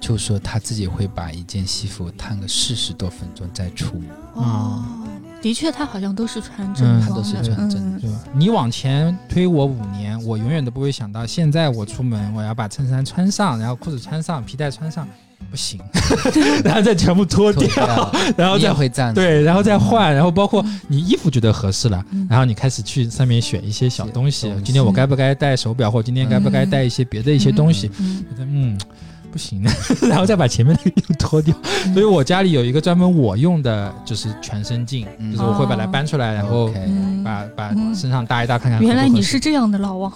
[0.00, 4.08] 就说他自己会把一件西服烫个四十多分钟再出门。
[4.32, 4.82] 哦，
[5.42, 8.18] 的确，他好像都是穿正嗯装的，他都是穿正嗯对吧？
[8.32, 15.06] 你往前推我五年，我永远都不会想到，现在我出门我要把衬衫穿上，然后裤子穿上，皮带穿上，
[15.50, 15.80] 不行，
[16.64, 22.26] 然后再全部脱脱掉， 然后再会这样，对，然后再换，然后包括你衣服觉得合适了，嗯。
[22.30, 27.90] 然后你开始去上面选一些小东西今天我该不该戴手表，或今天该不该带一些别的一些东西，
[28.38, 28.78] 嗯
[29.32, 29.62] 不行，
[30.08, 31.54] 然后再把前面那个又脱掉。
[31.94, 35.30] 所以我家里有一个专门我用的，就是全身镜，嗯。
[35.30, 36.68] 就是我会把它搬出来，然后
[37.24, 37.94] 把把嗯。
[37.94, 38.92] 身上搭一搭，看看合合。
[38.92, 40.12] 原来你是这样的老王，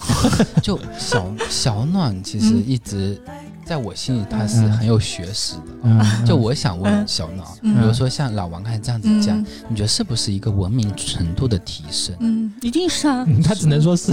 [0.63, 2.65] 就小小暖其实嗯。
[2.67, 3.21] 一直
[3.65, 4.73] 在我心里他是嗯。
[4.73, 5.63] 很有学识的。
[5.83, 7.75] 嗯，就我想问嗯小脑，嗯。
[7.75, 12.15] 比如说像老王刚才这样子讲，嗯你觉得是不是一个文明程度的提升？
[12.21, 14.13] 嗯，一定是啊，嗯他只能说是，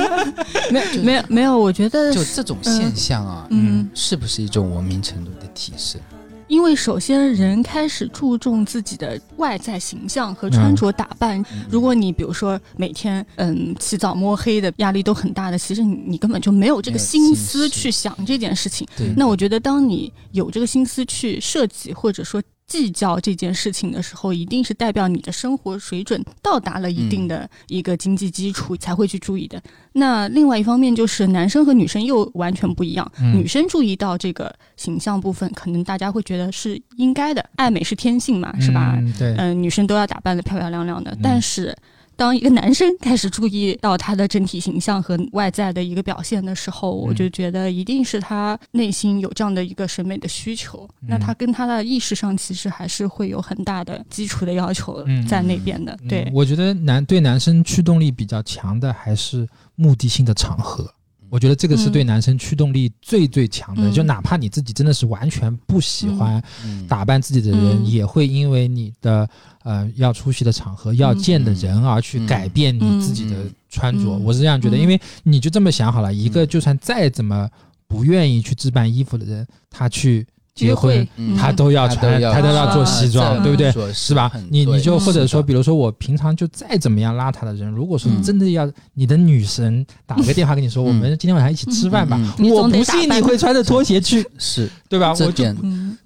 [0.70, 6.00] 没有没有没有，我觉得就这种现象啊，嗯，是不是一种文明程度的提升？
[6.48, 11.38] 因为首先人开始注重自己的外在形象和穿着打扮。
[11.40, 18.86] 嗯如果你比如说每天嗯起早摸黑的，压力都很大的，其实你你根本就没有这个心思去想这件事情。
[19.16, 29.60] 那我觉得，当你有这个心思去设计或者说计较这件事情的时候，一定是代表你的生活水准到达了一定的一个经济基础才会去注意的。
[29.94, 38.94] 那另外一方面就是男生和女生又完全不一样，嗯女生注意到这个形象部分，可能大家会觉得是应该的，爱美是天性嘛，是吧？
[38.98, 39.12] 嗯？
[39.18, 41.74] 对，嗯、女生都要打扮的漂漂亮亮的，嗯但是。
[42.18, 50.86] 当一个男生开始注意到他的整体形象和外在的一个表现的时候，我嗯就觉得一定是他内心有这样的一个审美的需求。
[51.02, 55.96] 嗯那他跟他的意识上其实还是会有很大的基础的要求嗯在那边的。
[56.02, 60.92] 嗯对，我觉得男对男生驱动力比较强的还是目的性的场合。
[61.30, 63.92] 我觉得这个是对男生驱动力最最强的，嗯。
[63.92, 66.86] 就哪怕你自己真的是完全不喜欢嗯。
[66.86, 67.86] 打扮自己的人，嗯。
[67.86, 69.28] 也会因为你的
[69.62, 72.26] 呃要出席的场合、要见的人而去嗯。
[72.26, 73.54] 改变你自己的嗯。
[73.68, 74.04] 穿着。
[74.04, 74.24] 嗯。
[74.24, 74.80] 我是这样觉得，嗯。
[74.80, 76.48] 因为你就这么想好了，一个嗯。
[76.48, 77.48] 就算再怎么
[77.86, 80.26] 不愿意去置办衣服的人，他去
[80.58, 83.70] 结婚他都要穿，他都要做西装，啊对不对？
[83.92, 84.30] 是吧？
[84.50, 88.22] 你你就或者说，比如说我平常就再怎么样邋遢的人，如果说嗯。
[88.22, 90.86] 真的要你的女神打个电话跟你说，嗯。
[90.86, 95.14] 我们今天晚上一起吃饭吧我不信你会穿着拖鞋去，是 对吧？
[95.14, 95.44] 这我就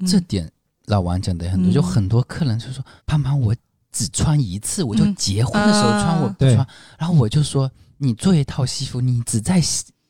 [0.06, 0.48] 这点
[0.86, 1.72] 老王讲的很多，嗯。
[1.72, 3.54] 就很多客人就说：“胖胖，我
[3.90, 5.14] 只穿一次，我就嗯。
[5.16, 6.66] 结婚的时候穿，我不穿。”
[6.98, 9.60] 然后我就说：“你做一套西服，你只在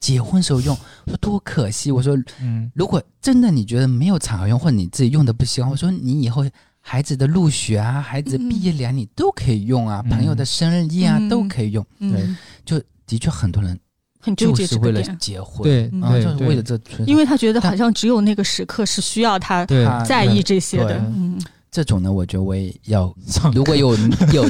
[0.02, 6.44] 结婚时候用，我说多可惜。”我说嗯：“如果真的你觉得没有场合用，或者你自己用的不习惯，我说你以后
[6.80, 10.10] 孩子的入学啊，孩子毕业礼啊，你都可以用啊，嗯。
[10.10, 11.28] 朋友的生日宴啊、嗯。
[11.28, 11.86] 都可以用。
[12.00, 12.36] 嗯
[12.66, 13.78] 就的确很多人
[14.18, 15.62] 很纠结就是为了结婚，
[16.02, 19.64] 啊，对就是为了这因为他觉得好像只有那个时刻是需要他
[20.04, 20.98] 在意这些的。
[20.98, 21.40] 嗯
[21.72, 23.12] 这种呢，我觉得我也要
[23.52, 23.96] 如果有
[24.32, 24.48] 有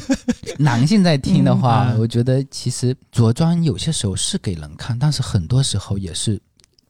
[0.59, 6.39] 男性在听的话，嗯我觉得其实着装有些时候是给人看，但是很多时候也是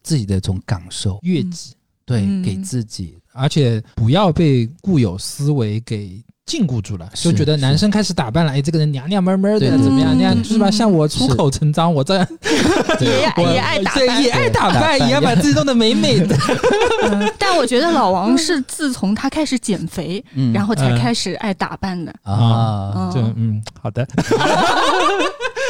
[0.02, 1.74] 自己的一种感受，悦己，
[2.06, 2.42] 对，嗯。
[2.42, 3.16] 给自己。
[3.34, 6.22] 而且不要被固有思维给。
[6.44, 10.12] 禁锢住了，就觉得男生开始打扮了，哎，这个人娘娘们们的，怎么样？
[10.14, 10.68] 嗯那样是吧？
[10.68, 12.26] 嗯像我出口成章，我这样
[13.00, 16.36] 也我也爱打扮也爱打打扮，也要把自己弄得美美的。
[17.10, 22.12] 嗯但我觉得老王是自从他开始减肥，嗯然后才嗯开始爱打扮的。
[22.22, 24.06] 啊，就嗯嗯，好的。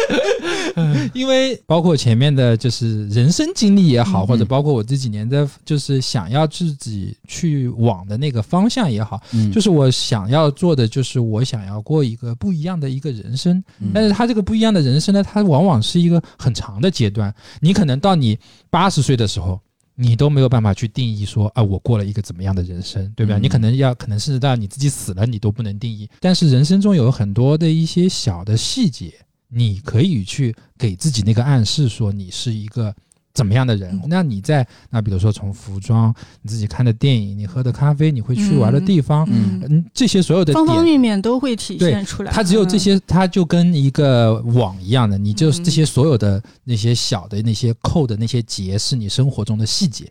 [1.13, 13.63] 因为包括前面的就是人生经历也好，嗯或者包括我这几年的，就是想要自己去往的那个方向也好，嗯就是我想要做的，就是我想要过一个不一样的一个人生。
[13.81, 17.33] 嗯但是他这个不一样的人生呢，它往往是一个很长的阶段。
[17.61, 18.39] 你可能到你
[18.71, 19.61] 八十岁的时候，
[19.95, 23.37] 你都没有办法去定义说啊，我过了一个怎么样的人生，对吧？
[23.37, 26.09] 嗯你可能要，可能甚至到你自己死了，你都不能定义。
[26.21, 29.13] 但是人生中有很多的一些小的细节，
[29.53, 32.95] 你可以去给自己那个暗示，说你是一个。
[33.35, 34.03] 怎么样的人嗯？
[34.11, 42.31] 那你在那比如说从服装、你自己看的电影、你喝的咖啡、你会去玩的嗯地方，嗯嗯，这些所有的点，方方面面都会体现出来。
[42.31, 50.05] 它只有这嗯，些，它就跟一个网一样的，你就是嗯这些所有的那些小的那些扣的那些结，是你生活中的细节。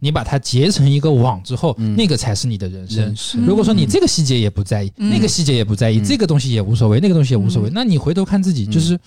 [0.00, 1.96] 你把它结成一个网之后，嗯。
[1.96, 3.44] 那个才是你的人生。
[3.46, 5.10] 如果说你这个细节也不在意，嗯。
[5.10, 6.04] 那个细节也不在意，嗯。
[6.04, 7.72] 这个东西也无所谓，那个东西也无所谓，嗯。
[7.74, 8.98] 那你回头看自己，就是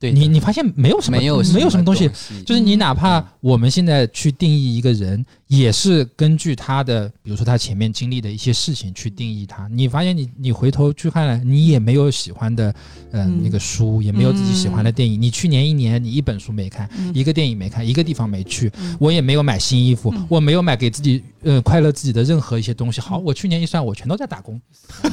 [0.00, 2.08] 对你你发现没有什么没有没有什么东西，
[2.46, 9.66] 就是你哪怕我们现在去定义一个人，也是根据他的，比如说他前面经历的一些事情去定义他。
[9.72, 12.72] 你发现你你回头去看了，你也没有喜欢的，
[13.10, 15.20] 呃，嗯那个书，也没有自己喜欢的电影。
[15.20, 17.12] 你去年一年你一本书没看，嗯。
[17.12, 18.96] 一个电影没看，一个地方没去，嗯。
[19.00, 20.24] 我也没有买新衣服，嗯。
[20.28, 23.00] 我没有买给自己呃快乐自己的任何一些东西。
[23.00, 24.60] 好，我去年一算，我全都在打工。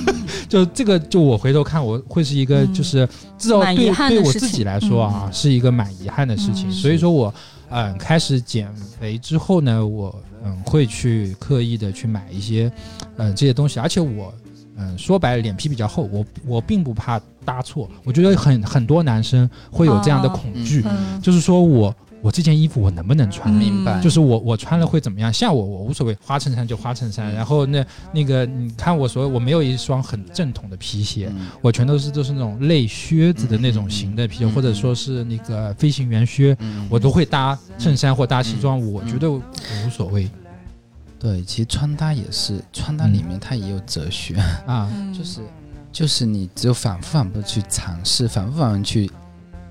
[0.48, 2.74] 就这个，就我回头看，我会是一个嗯。
[2.74, 6.70] 就是至少对对我自己情来说啊，是一个蛮遗憾的事情。
[6.70, 7.34] 嗯所以说我
[7.70, 12.72] 嗯开始减肥之后呢，我嗯会去刻意的去买一些
[13.18, 14.34] 嗯这些东西，而且我
[14.78, 17.90] 嗯说白了脸皮比较厚，我我并不怕搭错。
[18.04, 21.20] 我觉得很很多男生会有这样的哦恐惧，嗯。
[21.22, 21.96] 就是说我
[22.26, 23.54] 我这件衣服我能不能穿？
[23.54, 23.56] 嗯。
[23.56, 25.32] 明白，就是我我穿了会怎么样？
[25.32, 27.32] 像我我无所谓，花衬衫就花衬衫。
[27.32, 27.36] 嗯。
[27.36, 31.46] 然后那那个你看我所有我没有一双很正统的皮鞋，嗯。
[31.62, 36.88] 我全都是都是那种类靴子的那种型的皮或者说是那个飞行员靴，嗯。
[36.90, 39.44] 我都会搭衬衫或搭西装，我嗯觉得无
[39.92, 40.28] 所谓。
[41.20, 44.90] 对，其实穿搭也是，穿搭里面它也有哲学，啊。
[44.92, 45.42] 嗯 就是
[45.92, 49.12] 就是你只有反复反复去尝试，反复反复去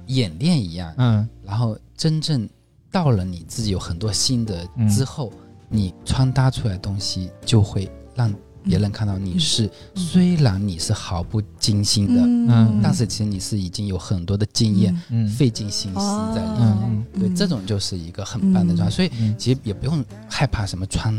[0.06, 2.48] 演练一样，嗯然后真正
[2.90, 4.88] 到了你自己有很多心得嗯。
[4.88, 5.32] 之后，
[5.68, 8.32] 你穿搭出来的东西就会让
[8.64, 12.80] 别人看到你是，虽然你是毫不精心的，嗯。
[12.82, 15.28] 但是其实你是已经有很多的经验，嗯。
[15.28, 16.00] 费尽心思
[16.34, 17.04] 在里面。
[17.18, 21.14] 对，这种就是一个很棒的穿，所以嗯，其实也不用害怕什么穿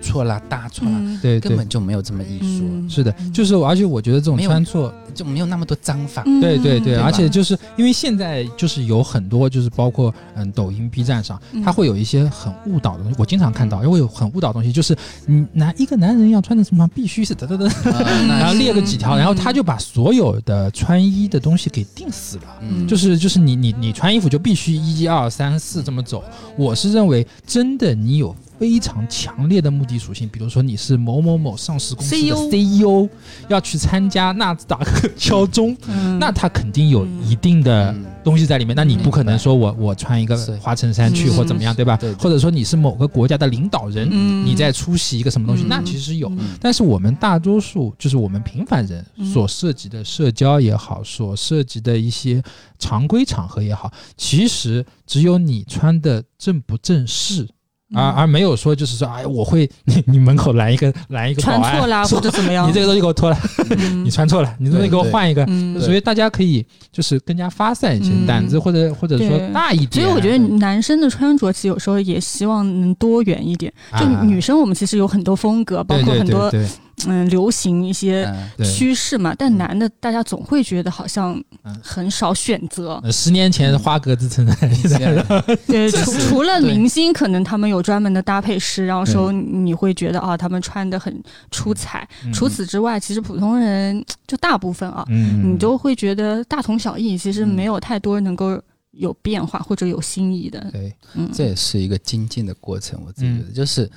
[0.00, 1.18] 错啦、搭错啦，嗯。
[1.20, 1.48] 对对。
[1.48, 2.88] 根本就没有这么艺术，嗯。
[2.88, 6.22] 是的，就是而且我觉得这种穿错就没有那么多章法。
[6.26, 6.40] 嗯。
[6.40, 11.62] 对对对，对而且就是因为现在就是有很多就是包括嗯抖音、B 站上，嗯。
[11.62, 19.18] 它会有一些很误导的东西，我经常看到，因为有很误导的东西，就是你男一个男人要穿的什么必须是得得得，啊 那然后列个几条，嗯。
[19.18, 22.42] 然后他就把所有的穿衣的东西给定死了。
[22.60, 26.24] 嗯，就是就是你你你穿衣服就必须一二三四这么走，
[26.56, 32.18] 我是认为真的你有非常强烈的目的属性，比如说你是某某某上市公司的
[32.48, 33.08] CEO
[33.48, 36.18] 要去参加纳斯达克敲钟，嗯。
[36.18, 41.34] 那他肯定有一定的嗯东西在里面，那你不可能说我我穿一个花衬衫去嗯。
[41.36, 41.96] 或怎么样，对吧？
[42.18, 44.44] 或者说你是某个国家的领导人，嗯。
[44.44, 45.68] 你在出席一个什么东西，嗯。
[45.68, 46.28] 那其实有。
[46.30, 46.56] 嗯。
[46.60, 52.42] 但是我们大多数就是我们平凡人嗯所涉及的社交也好，所涉及的一些
[52.80, 57.48] 常规场合也好，其实只有你穿的正不正式，
[57.94, 58.02] 嗯。
[58.02, 63.36] 而而没有说就是说，哎，我会你你门口来一个来一个穿错了或者怎么样，你这个东西给我脱了，
[63.70, 64.04] 嗯。
[64.04, 65.44] 你穿错了，你这东西给我换一个。
[65.48, 65.80] 嗯。
[65.80, 68.26] 所以大家可以就是更加发散一些，嗯。
[68.26, 70.02] 胆子或者或者说大一点。
[70.02, 73.72] 所以我觉得男生的穿着其实有时候也希望能多元一点。
[73.92, 76.68] 就啊女生，我们其实有很多风格，包括很多对对
[77.06, 78.32] 嗯流行一些
[78.64, 79.34] 趋势嘛。
[79.36, 83.00] 但男的，大家总会觉得好像嗯很少选择。
[83.04, 84.46] 呃十年前花格子衬
[84.88, 85.26] 衫，
[85.66, 92.08] 对，除除了明星，可能他们有专门的搭配师，然后说你会觉得啊，他们穿的很出彩。
[92.32, 98.60] 除此之外，其实普通人就大部分啊，嗯，你都会觉得大同小异，其实嗯没有太多能够
[98.92, 100.66] 有变化或者有新意的。
[100.72, 103.00] 对，嗯，这也是一个精进的过程。
[103.06, 103.90] 我自己觉得，就是，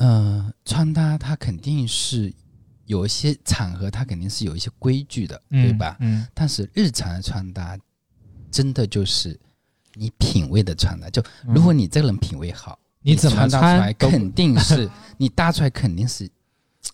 [0.00, 2.32] 呃，穿搭它肯定是
[2.86, 5.96] 有一些场合，它肯定是有一些规矩的，对吧？
[6.00, 7.78] 嗯但是日常的穿搭，
[8.50, 9.38] 真的就是
[9.94, 11.10] 你品味的穿搭。
[11.10, 16.26] 就嗯如果你这个人品味好，你怎么穿搭出来，肯定是 你搭出来肯定是，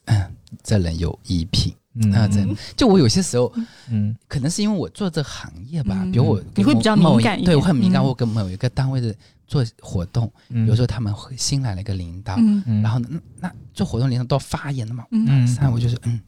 [0.07, 0.35] 嗯，
[0.65, 1.73] 这人有衣品。
[1.99, 2.45] 嗯啊，这
[2.77, 3.51] 就我有些时候
[3.89, 8.03] 嗯可能是因为我做这行业吧，嗯比如我你会比较敏感一点对我很敏感。
[8.03, 9.15] 嗯我跟某一个单位的
[9.47, 12.37] 做活动，嗯，有时候他们会新来了一个领导，
[12.83, 15.05] 然后呢，那做活动领导都要发言了嘛。
[15.11, 15.27] 嗯。
[15.29, 15.47] 嗯。
[15.47, 16.21] 三我就是嗯，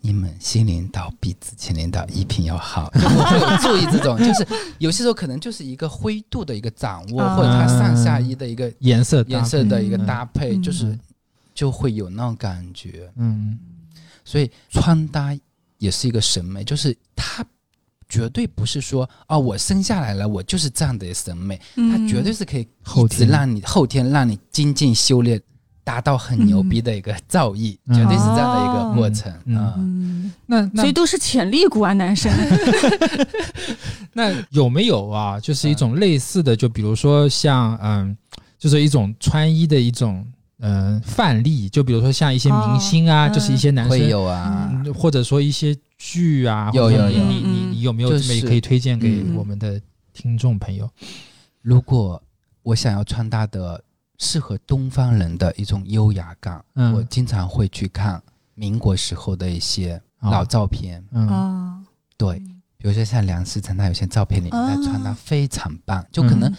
[0.00, 4.46] 你们新领导比之前领导衣品要好，就 我会有注意这种，就是
[4.78, 7.36] 有些时候可能就是一个灰度的一个掌握，啊。
[7.36, 10.62] 或者他上下衣的一个颜色颜色的一个嗯搭配，嗯。
[10.62, 10.98] 就是
[11.54, 13.10] 就会有那种感觉。
[13.16, 13.58] 嗯。
[14.24, 15.36] 所以穿搭
[15.78, 17.46] 也是一个审美，就是它
[18.08, 25.40] 绝对不是说哦，我生下来了，我就是这样的审美，它绝对是可以一直后天让你后天让你精进修炼，
[25.82, 27.94] 达到很牛逼的一个造诣，嗯。
[27.94, 29.56] 绝对是这样的一个过程嗯。
[29.56, 29.74] 啊。
[29.76, 32.32] 嗯，那那所以都是潜力股啊，男生。
[34.12, 35.38] 那有没有啊？
[35.40, 38.16] 就是一种类似的，就比如说像 嗯，
[38.58, 40.26] 就是一种穿衣的一种
[40.60, 43.32] 嗯范例，就比如说像一些明星啊，哦。
[43.34, 47.24] 就是一些男生会有啊，嗯或者说一些剧啊，有有有。
[47.24, 49.80] 你你你有没有就是这么可以推荐给嗯我们的
[50.12, 50.88] 听众朋友？
[51.62, 52.22] 如果
[52.62, 53.82] 我想要穿搭的
[54.18, 56.64] 适合东方人的一种优雅感。
[56.74, 56.92] 嗯。
[56.94, 58.22] 我经常会去看
[58.54, 61.04] 民国时候的一些老照片，
[62.16, 62.38] 对，
[62.78, 66.56] 比如说像梁思成，他有些照片里面他穿搭啊非常棒，就可能嗯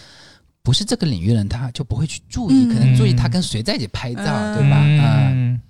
[0.61, 2.69] 不是这个领域人，他就不会去注意，嗯。
[2.69, 4.55] 可能注意他跟谁在一起拍照，嗯。
[4.55, 4.77] 对吧？
[4.83, 5.61] 嗯，嗯。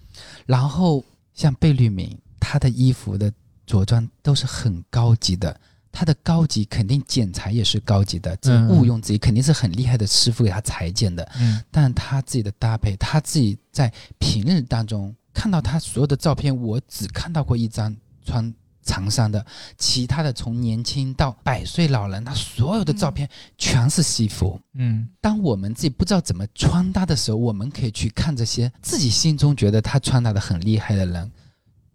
[0.45, 1.03] 然后
[1.34, 3.32] 像贝聿铭，他的衣服的
[3.68, 5.55] 着装都是很高级的。
[5.89, 11.28] 他的高级肯定剪裁也是高级的，这嗯毋庸置疑，肯定是很厉害的师傅给他裁剪的。
[11.39, 18.53] 嗯但他自己的搭配，他自己在平日当中看到他所有的照片，我只看到过一张穿
[18.84, 19.43] 长衫的，
[19.80, 24.59] 其他的从年轻到百岁老人，他所有的照片全是西服。
[24.76, 31.32] 嗯当我们自己不知道怎么穿搭的时候，我们可以去看这些自己心中觉得他穿搭的很厉害的人，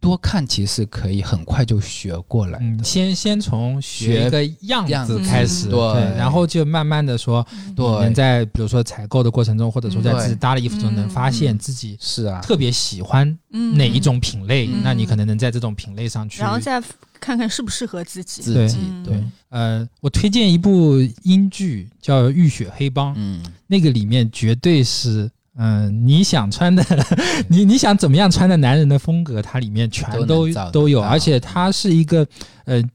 [0.02, 2.64] 多看其实可以很快就学过来的。
[2.64, 5.80] 嗯，先先从学一个样样子子开始，对
[6.16, 7.46] 然后就慢慢的说，
[7.76, 16.42] 对你能在比如说采购的过程中，或者说在嗯自己搭的衣服中，能发现嗯自己是啊，特别喜欢嗯哪一种品类，嗯那你可能能在这种品类上去。
[16.42, 16.82] 然后再
[17.20, 18.42] 看看适不适合自己。
[18.42, 25.30] 自己嗯对，呃，我推荐一部英剧叫《浴血黑帮》，嗯，那个里面绝对是。
[25.56, 26.82] 嗯，你想穿的，
[27.48, 32.26] 你你想怎么样穿的男人的风格，它里面全都都有，而且它是一个
[32.64, 32.90] 呃嗯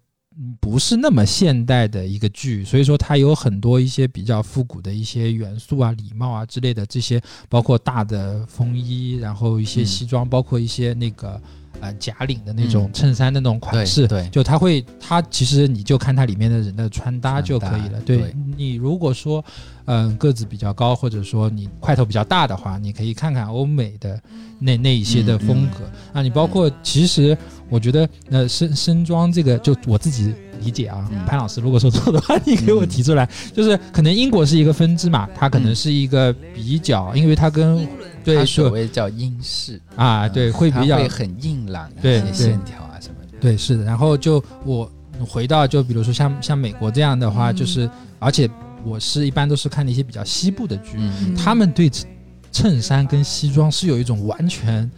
[0.59, 9.85] 不是那么现代的一个剧，所以说它有很多一些比较复古的一些元素啊、礼貌啊之类的这些，包括大的风衣，然后一些嗯。
[9.85, 11.41] 西装，包括一些那个
[11.79, 12.93] 呃假领的那种嗯。
[12.93, 17.99] 衬衫的那种款对式，对，就它会，它其实你就看它里面的人的穿搭就可以了。
[18.05, 18.35] 对对。
[18.57, 19.43] 你如果说，
[19.85, 24.19] 嗯、个子比较高，或者说你块头比较大的话，你可以看看欧美的
[24.59, 25.89] 那那一些的风格。
[26.13, 27.37] 啊，你包括其实
[27.69, 31.23] 我觉得，呃，身身装这个，就我自己理解啊，嗯。
[31.25, 33.29] 潘老师如果说错的话， 你给我提出来。
[33.53, 35.75] 就是可能英国是一个分支嘛，它可能嗯。
[35.75, 37.87] 是一个比较，因为它跟
[38.35, 39.81] 对所谓叫英式。
[39.95, 43.37] 啊，对，会比较会很硬朗，对对一些线条啊什么的。
[43.39, 43.83] 对，是的。
[43.83, 44.91] 然后就我
[45.27, 47.55] 回到就比如说像像美国这样的话，嗯。
[47.55, 48.49] 就是而且
[48.83, 51.35] 我是一般都是看那些比较西部的剧，嗯。
[51.35, 52.07] 他们对衬
[52.51, 54.89] 衬衫跟西装是有一种完全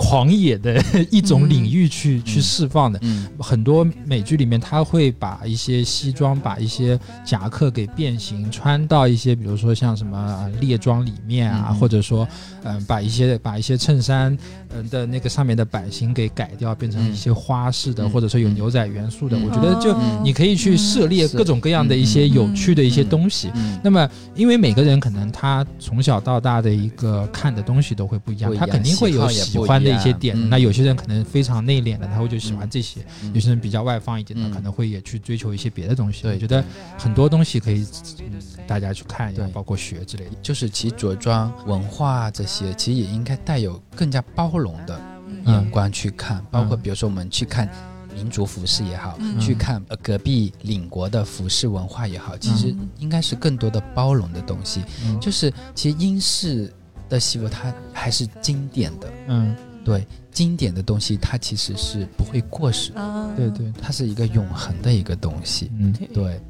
[0.00, 2.98] 狂野的一种领域去、去嗯释放的。
[3.02, 3.28] 嗯。
[3.38, 11.76] 很多美剧里面，他会把一些西装、把一些夹克给变形，穿到一些，比如说像什么呃猎装里面啊，嗯。
[11.76, 12.26] 或者说，
[12.62, 14.36] 嗯、把一些把一些衬衫，
[14.70, 18.10] 嗯、的那个上面的版型给改掉，变成一些花式的，嗯。
[18.10, 19.36] 或者说有嗯牛仔元素的。
[19.36, 19.44] 嗯。
[19.44, 23.50] 我觉得就哦你可以去涉猎各种各样的一些嗯有趣的一些东西。
[23.54, 30.48] 嗯，那么，因为每个人可能他从小到大的一个看的东西都会不一样，他肯定会有喜欢的一些点。
[30.48, 33.32] 那有些人可能非常内敛的，他会就喜欢这些；嗯。
[33.34, 34.50] 有些人比较外放一点的，嗯。
[34.50, 36.22] 可能会也去追求一些别的东西。
[36.22, 36.64] 对我觉得
[36.98, 37.86] 很多东西可以，
[38.20, 40.30] 嗯，大家去看一下，包括学之类的。
[40.42, 45.54] 就是其实着装文化这些，其实也应该带有更加包容的嗯。
[45.54, 46.80] 眼光去看，包括嗯。
[46.82, 47.68] 比如说我们去看
[48.14, 49.38] 民族服饰也好，嗯。
[49.38, 52.88] 去看呃隔壁邻国的服饰文化也好，其实嗯。
[52.98, 54.82] 应该是更多的包容的东西。
[55.04, 55.18] 嗯。
[55.20, 56.72] 就是其实英式
[57.08, 65.70] 的西服它还是经典的，嗯，对经典的东西它其实是不会过时的，啊，对对，它是一个永恒的一个东西。
[65.78, 66.40] 嗯对对，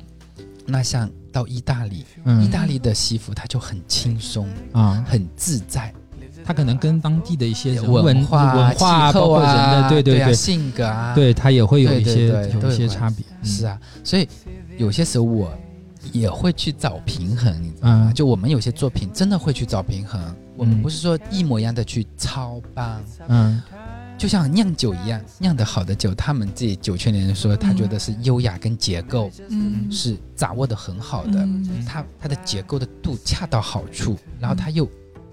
[0.67, 5.93] 那像到意大利，嗯意大利的西服它就很轻松，啊，很自在，
[6.45, 13.25] 它可能跟当地的一些文文化、文化，气候包括人啊，的，对对啊对，性格啊，对它也会有一些对对有一些差别。
[13.43, 14.29] 嗯是，啊，所以
[14.77, 15.53] 有些时候我
[16.13, 18.09] 也会去找平衡，你知道吗？
[18.09, 20.21] 嗯就我们有些作品真的会去找平衡，
[20.61, 23.63] 我们嗯不是说一模一样的去操办，嗯。
[24.19, 31.83] 就像酿酒一样，酿的好的酒，他们自己酒圈的人说，他觉得是优雅跟结构嗯，是掌握的很好的，嗯。
[31.87, 34.87] 它它的结构的度恰到好处，然后它又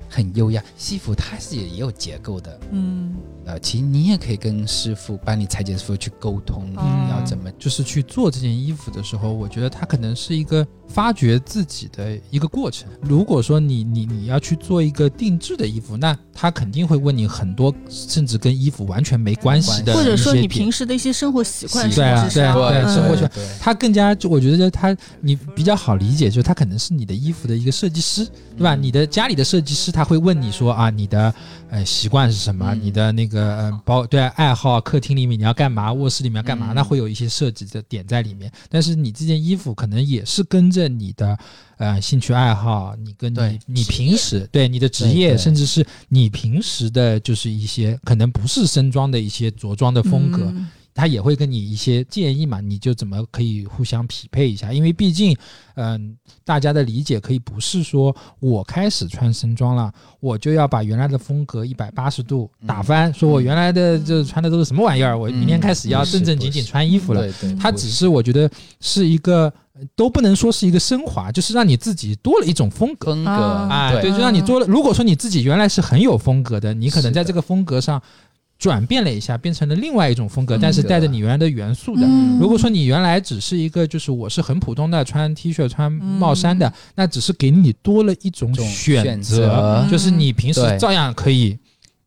[0.10, 0.64] 很优雅。
[0.78, 6.70] 西服它是也也有结构的，嗯呃，其实你也可以跟师傅帮你裁剪师傅去沟通，
[7.10, 12.90] 要怎么就是去做这件衣服的时候，我觉得它可能是一个发掘自己的一个过程。
[13.02, 21.96] 如果说你你你要去做一个定制的衣服，那他肯定会问你很多，甚至跟衣服完全没关系的或者说你平时的一些生活习惯对？
[21.96, 28.26] 对啊对嗯生活习惯他更加就我觉得他你比较好理解，就是他可能是你的衣服的一个设计师，
[28.58, 28.76] 对吧？
[28.76, 31.34] 嗯你的家里的设计师他会问你说啊，你的
[31.72, 32.72] 呃习惯是什么？
[32.76, 35.92] 嗯你的那个呃包对啊爱好，客厅里面你要干嘛？
[35.92, 36.72] 卧室里面要干嘛？
[36.72, 38.52] 嗯那会有一些设计的点在里面。
[38.70, 41.36] 但是你这件衣服可能也是跟着你的
[41.78, 50.44] 呃兴趣爱好，你跟你对你平时对你的职业，甚至是你平时的就是一些可能不是身装的一些着装的风格。
[50.44, 50.68] 嗯
[50.98, 54.74] 他也会跟你一些建议嘛，你就怎么可以互相匹配一下？
[54.74, 55.38] 因为毕竟，
[55.76, 67.32] 嗯、大家的理解可以不是说我开始穿深装了，我就要把原来的风格一百八十度打翻，说我原来的这穿的都是什么玩意儿，我明天开始要正正经经穿衣服了。
[67.62, 68.50] 它只是我觉得
[68.82, 73.14] 是一个，呃都不能说是一个升华，就是让你自己多了一种风格。
[73.14, 74.66] 风格，啊哎，对，就让你多了。
[74.66, 78.02] 如果说你自己原来是很有风格的，你可能在这个风格上
[78.60, 80.60] 转变了一下，变成了另外一种风格，嗯。
[80.62, 82.02] 但是带着你原来的元素的。
[82.06, 82.40] 嗯。
[82.40, 86.60] 如果说你原来只是一个，就是我是很普通的穿 T 恤、穿帽衫嗯。
[86.60, 91.58] 的，那只是给你多了一种选选择，就是你平时照样可以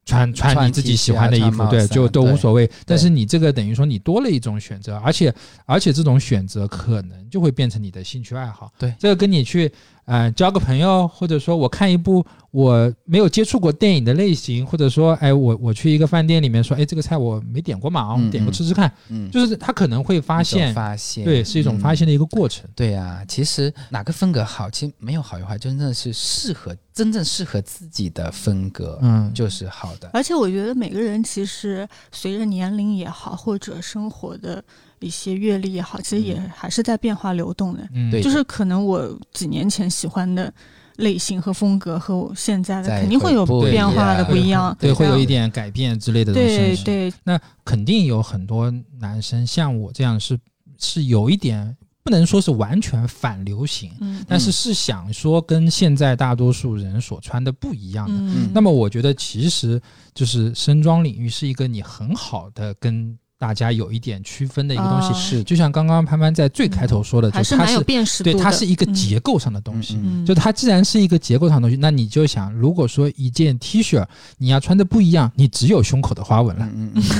[0.05, 2.69] 穿穿穿你自己喜欢的衣服，对，就都无所谓。
[2.85, 5.33] 但是你这个等于说你多了一种选择，而且
[5.67, 8.73] 而且这种选择可能就会变成你的兴趣爱好。
[8.77, 8.93] 对。
[8.99, 9.71] 这个跟你去
[10.07, 18.53] 呃交个朋友，或者说我看一部我没有接触过电影的类型，或者说哎我我去一个饭店里面说哎这个菜我没点过嘛，我点过嗯。
[18.53, 22.69] 吃吃看，嗯，就是他可能会发现，发现，对，是一种发嗯现的一个过程。
[22.75, 30.11] 对呀、其实哪个风格好，其实没有好与坏，真正是适合真正适合自己的风格，嗯，就是好的。
[30.13, 34.63] 而且我觉得每个人其实随着年龄也好，或者生活的
[34.99, 36.51] 一些阅历也好，其实也嗯。
[36.55, 37.89] 还是在变化流动的。
[37.95, 38.11] 嗯。
[38.11, 38.21] 对。
[38.21, 40.53] 就是可能我几年前喜欢的
[41.01, 44.75] 类型和风格和我现在的肯定会有变化的不一样。
[44.79, 46.83] 对，会有一点改变之类的东西。
[46.85, 50.39] 对对，那肯定有很多男生像我这样是
[50.79, 58.15] 是有一点不能说是完全反流行，嗯但是是想说跟现在大多数人所穿的不一样的。
[58.17, 59.81] 嗯，那么我觉得其实
[60.15, 65.09] 就是身装领域是一个你很好的跟大家有一点区分的一个东西。
[65.09, 68.23] 啊是就像刚刚潘潘在最开头说的，就是它是辨识。
[68.23, 69.99] 对它是一个嗯结构上的东西。
[70.27, 74.05] 就它既然是一个结构上的东西，那你就想，如果说一件 T 恤
[74.37, 76.69] 你要穿的不一样，你只有胸口的花纹了。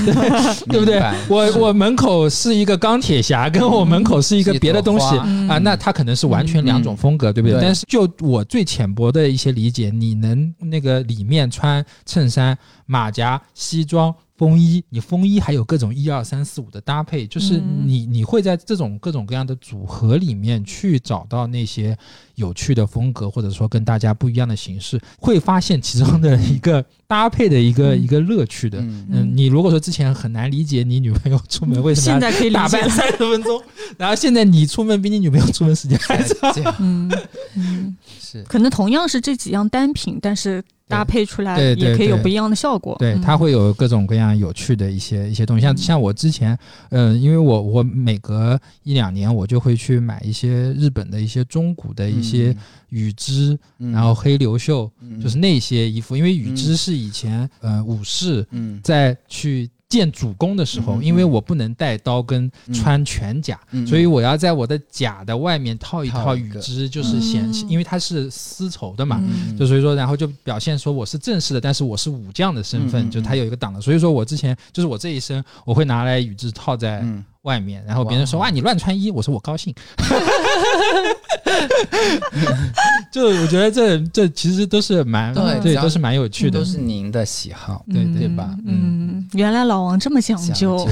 [0.69, 1.01] 对不对？
[1.27, 5.17] 我我门口是一个钢铁侠，跟我门口是一个别的东西
[5.49, 7.57] 啊，那它可能是完全两种风格，对不对？
[7.57, 12.55] 对但是就我最浅薄的一些理解，你能那个里面穿衬衫、
[12.85, 14.13] 马甲、西装。
[14.41, 17.83] 风衣，你风衣还有各种一二三四五的搭配，就是嗯。
[17.85, 21.95] 你你会在这种各种各样的组合里面去找到那些
[22.33, 28.01] 有趣的风格，或者说跟大家不一样的形式，会发现其中的一个搭配的一个嗯。
[28.01, 28.79] 一个乐趣的。
[28.79, 29.07] 嗯。
[29.11, 32.89] 嗯，你如果说之前很难理解你女朋友出门 为什么现在可以打扮。
[32.89, 33.61] 三十分钟，
[33.95, 37.11] 然后现在你出门比你女朋友出门时间还长，嗯
[37.53, 37.95] 嗯，
[38.31, 38.43] 是。
[38.43, 42.95] 可能同样是这几样单品，但是搭配出来也可以有不一样的效果。
[42.99, 43.21] 对，嗯。
[43.21, 46.57] 它会有各种各样有趣的一些一些东西，像嗯像我之前，
[46.89, 52.55] 嗯、因为我我每隔一两年我就会去买一些日本的一些中古的一些
[52.89, 53.91] 羽织，嗯。
[53.91, 55.19] 然后黑流袖，嗯。
[55.21, 56.55] 就是那些衣服，因为羽嗯。
[56.55, 58.79] 织是以前呃武士嗯。
[58.83, 62.73] 在去建主公的时候，因为我不能带刀跟嗯。
[62.73, 69.19] 穿全甲，嗯所以我要在我的甲的外面套一套羽织，就是显，嗯因为它是丝绸的嘛。
[69.21, 69.57] 嗯。
[69.57, 73.81] 就所以说，然后就表现说我是正式的，但是我是武将的身份，就它有一个挡的。
[73.81, 77.23] 所以说我之前就是我这一身，我会拿来羽织套在嗯。
[77.41, 78.45] 外面，然后别人说哇。
[78.45, 79.73] 哇你乱穿衣，我说我高兴。
[83.13, 88.49] 就我觉得这这其实都是蛮对对都是蛮有趣的都，是您的喜好，对对吧？
[88.65, 90.77] 嗯嗯，原来老王这么讲讲究。
[90.77, 90.87] 究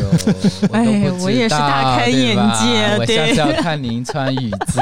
[0.73, 0.85] 哎
[1.21, 4.81] 我也是大开眼界对我下次要看您穿羽织。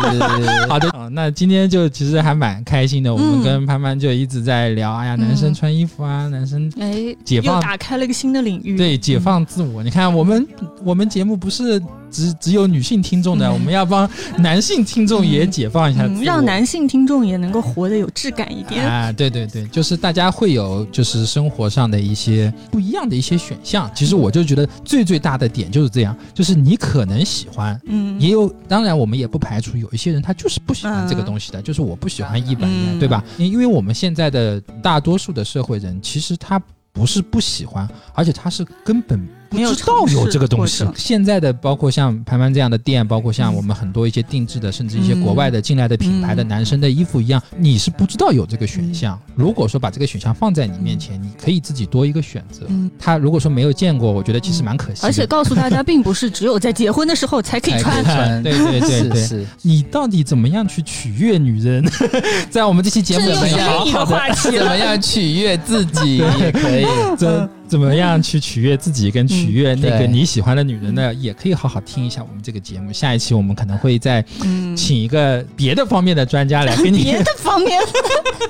[0.67, 8.75] 好的，啊那今天就其实还蛮开心的，我们嗯跟潘潘就一直在聊，哎呀，男生嗯穿衣服啊，男生哎，解放又打开了一个新的领域。
[8.75, 9.83] 对解放自我。
[9.83, 10.47] 你看，我们
[10.83, 11.79] 我们节目不是
[12.09, 18.85] 只只有女性听众的，嗯我们要帮男性听众也解放一下自嗯，让男性听众也能够活得有质感一点。
[18.85, 23.89] 啊，对对对，就是大家会有就是生活上的一些不一样的一些选项。
[23.93, 27.79] 其实我就觉得最最大的点就是这样，就是你可能喜欢。
[27.85, 33.23] 嗯，也有，当然我们也不排除有一些人他就是不喜欢这个东西的，就是我不喜欢一板一眼，嗯对吧？
[33.37, 36.61] 因因为我们现在的大多数的社会人，其实他
[36.91, 40.85] 不是不喜欢，而且他是根本不知道有这个东西。
[40.95, 49.19] 现在的包括像盘盘这样的店，包括像我们很多一些定制的，甚至一些国外的进来的品牌的嗯男生的衣服一样，你是不知道有这个选项。
[49.35, 52.65] 如果说把这个选项放在你面前，你可以自己多一个选择。
[52.67, 55.07] 嗯，他如果说没有见过，我觉得其实蛮可惜的。
[55.07, 57.97] 而且告诉大家，并不是只有在结婚的时候才可以穿。
[58.43, 61.83] 对对对对 你到底怎么样去取悦女人？
[62.49, 66.85] 在我们这期节目里面好好的话题怎么样取悦自己也可以。
[67.17, 71.13] 这怎么样去取悦自己跟取悦那个你喜欢的女人呢？
[71.13, 72.91] 也可以好好听一下我们这个节目。
[72.93, 77.79] 下一期我们可能会再嗯，请一个别的方面的专家来跟你 别的方面，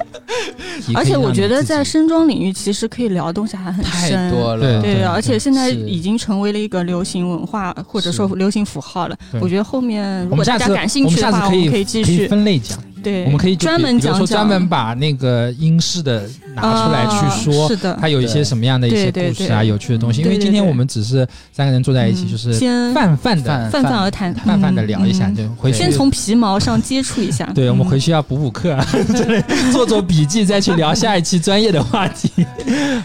[0.94, 4.30] 而且我觉得在身装领域，其实可以聊的东西还很太。
[4.30, 9.18] 多了，对对，而且现在已经成为了一个流行文化或者说流行符号了。
[9.42, 12.78] 我觉得后面如果大家感兴趣的话，我们可以继续分类讲，
[13.08, 16.24] 对，我们可以专门讲比比如说专门把那个英式的
[16.56, 17.68] 拿出来去啊说。
[17.70, 20.20] 是的，它有一些什么样的一些对对故事啊，有趣的东西。
[20.22, 27.46] 因对对对为今天我们只是三个人坐在一起，嗯就是先泛泛的、泛泛泛而谈，泛泛的聊一下，嗯就回去先从皮毛上接触一下。
[27.56, 28.78] 对，我们嗯回去要补补课，
[29.16, 29.42] 真的
[29.72, 32.46] 做做笔记，再去聊下一期专业的话题。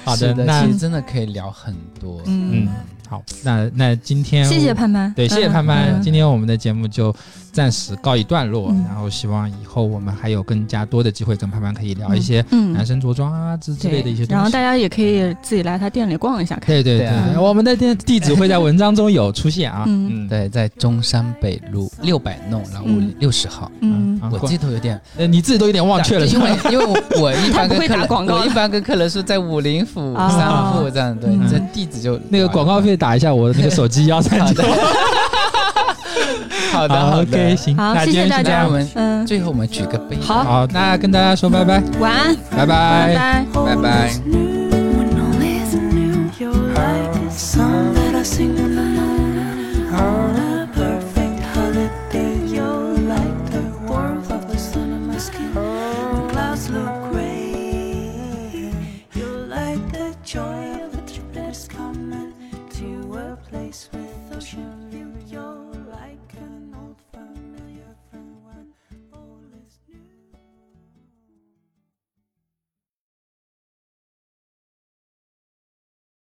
[0.04, 2.20] 好的，那其实真的可以聊很多。
[2.26, 2.68] 嗯嗯，
[3.08, 5.94] 好，那那今天谢谢潘潘，对，谢谢嗯潘潘。
[5.94, 7.14] 嗯今天我们的节目就
[7.52, 8.84] 暂时告一段落，嗯。
[8.88, 12.72] 然后希望以后我们还有更加多的机会跟潘潘可以聊一些嗯。
[12.72, 14.32] 男生着装啊之之类的一些东西。
[14.34, 16.66] 然后大家也可以自己来他店里逛一下看。
[16.66, 17.06] 对对对。
[17.06, 19.84] 啊对，我们的店地址会在文章中有出现啊。
[19.86, 20.26] 嗯。
[20.28, 23.70] 对，在中山北路六百弄，然后嗯六十号。
[23.80, 28.36] 嗯，啊我记得有点呃，你自己都有点忘却了，因为 因为我我一般跟客人，广告。
[28.36, 34.62] 我一般跟客人说在武林府啊三附这样，对嗯，这地址就那个广告费打一下我的那个手机 幺三九。
[36.88, 37.56] 好的好的。
[37.56, 43.14] 行，好那今天谢谢大家是这样我们嗯，最后我们举个杯，好好，那跟大家说拜拜，晚安，拜拜拜。
[43.14, 43.44] 拜。
[43.66, 44.61] 拜拜。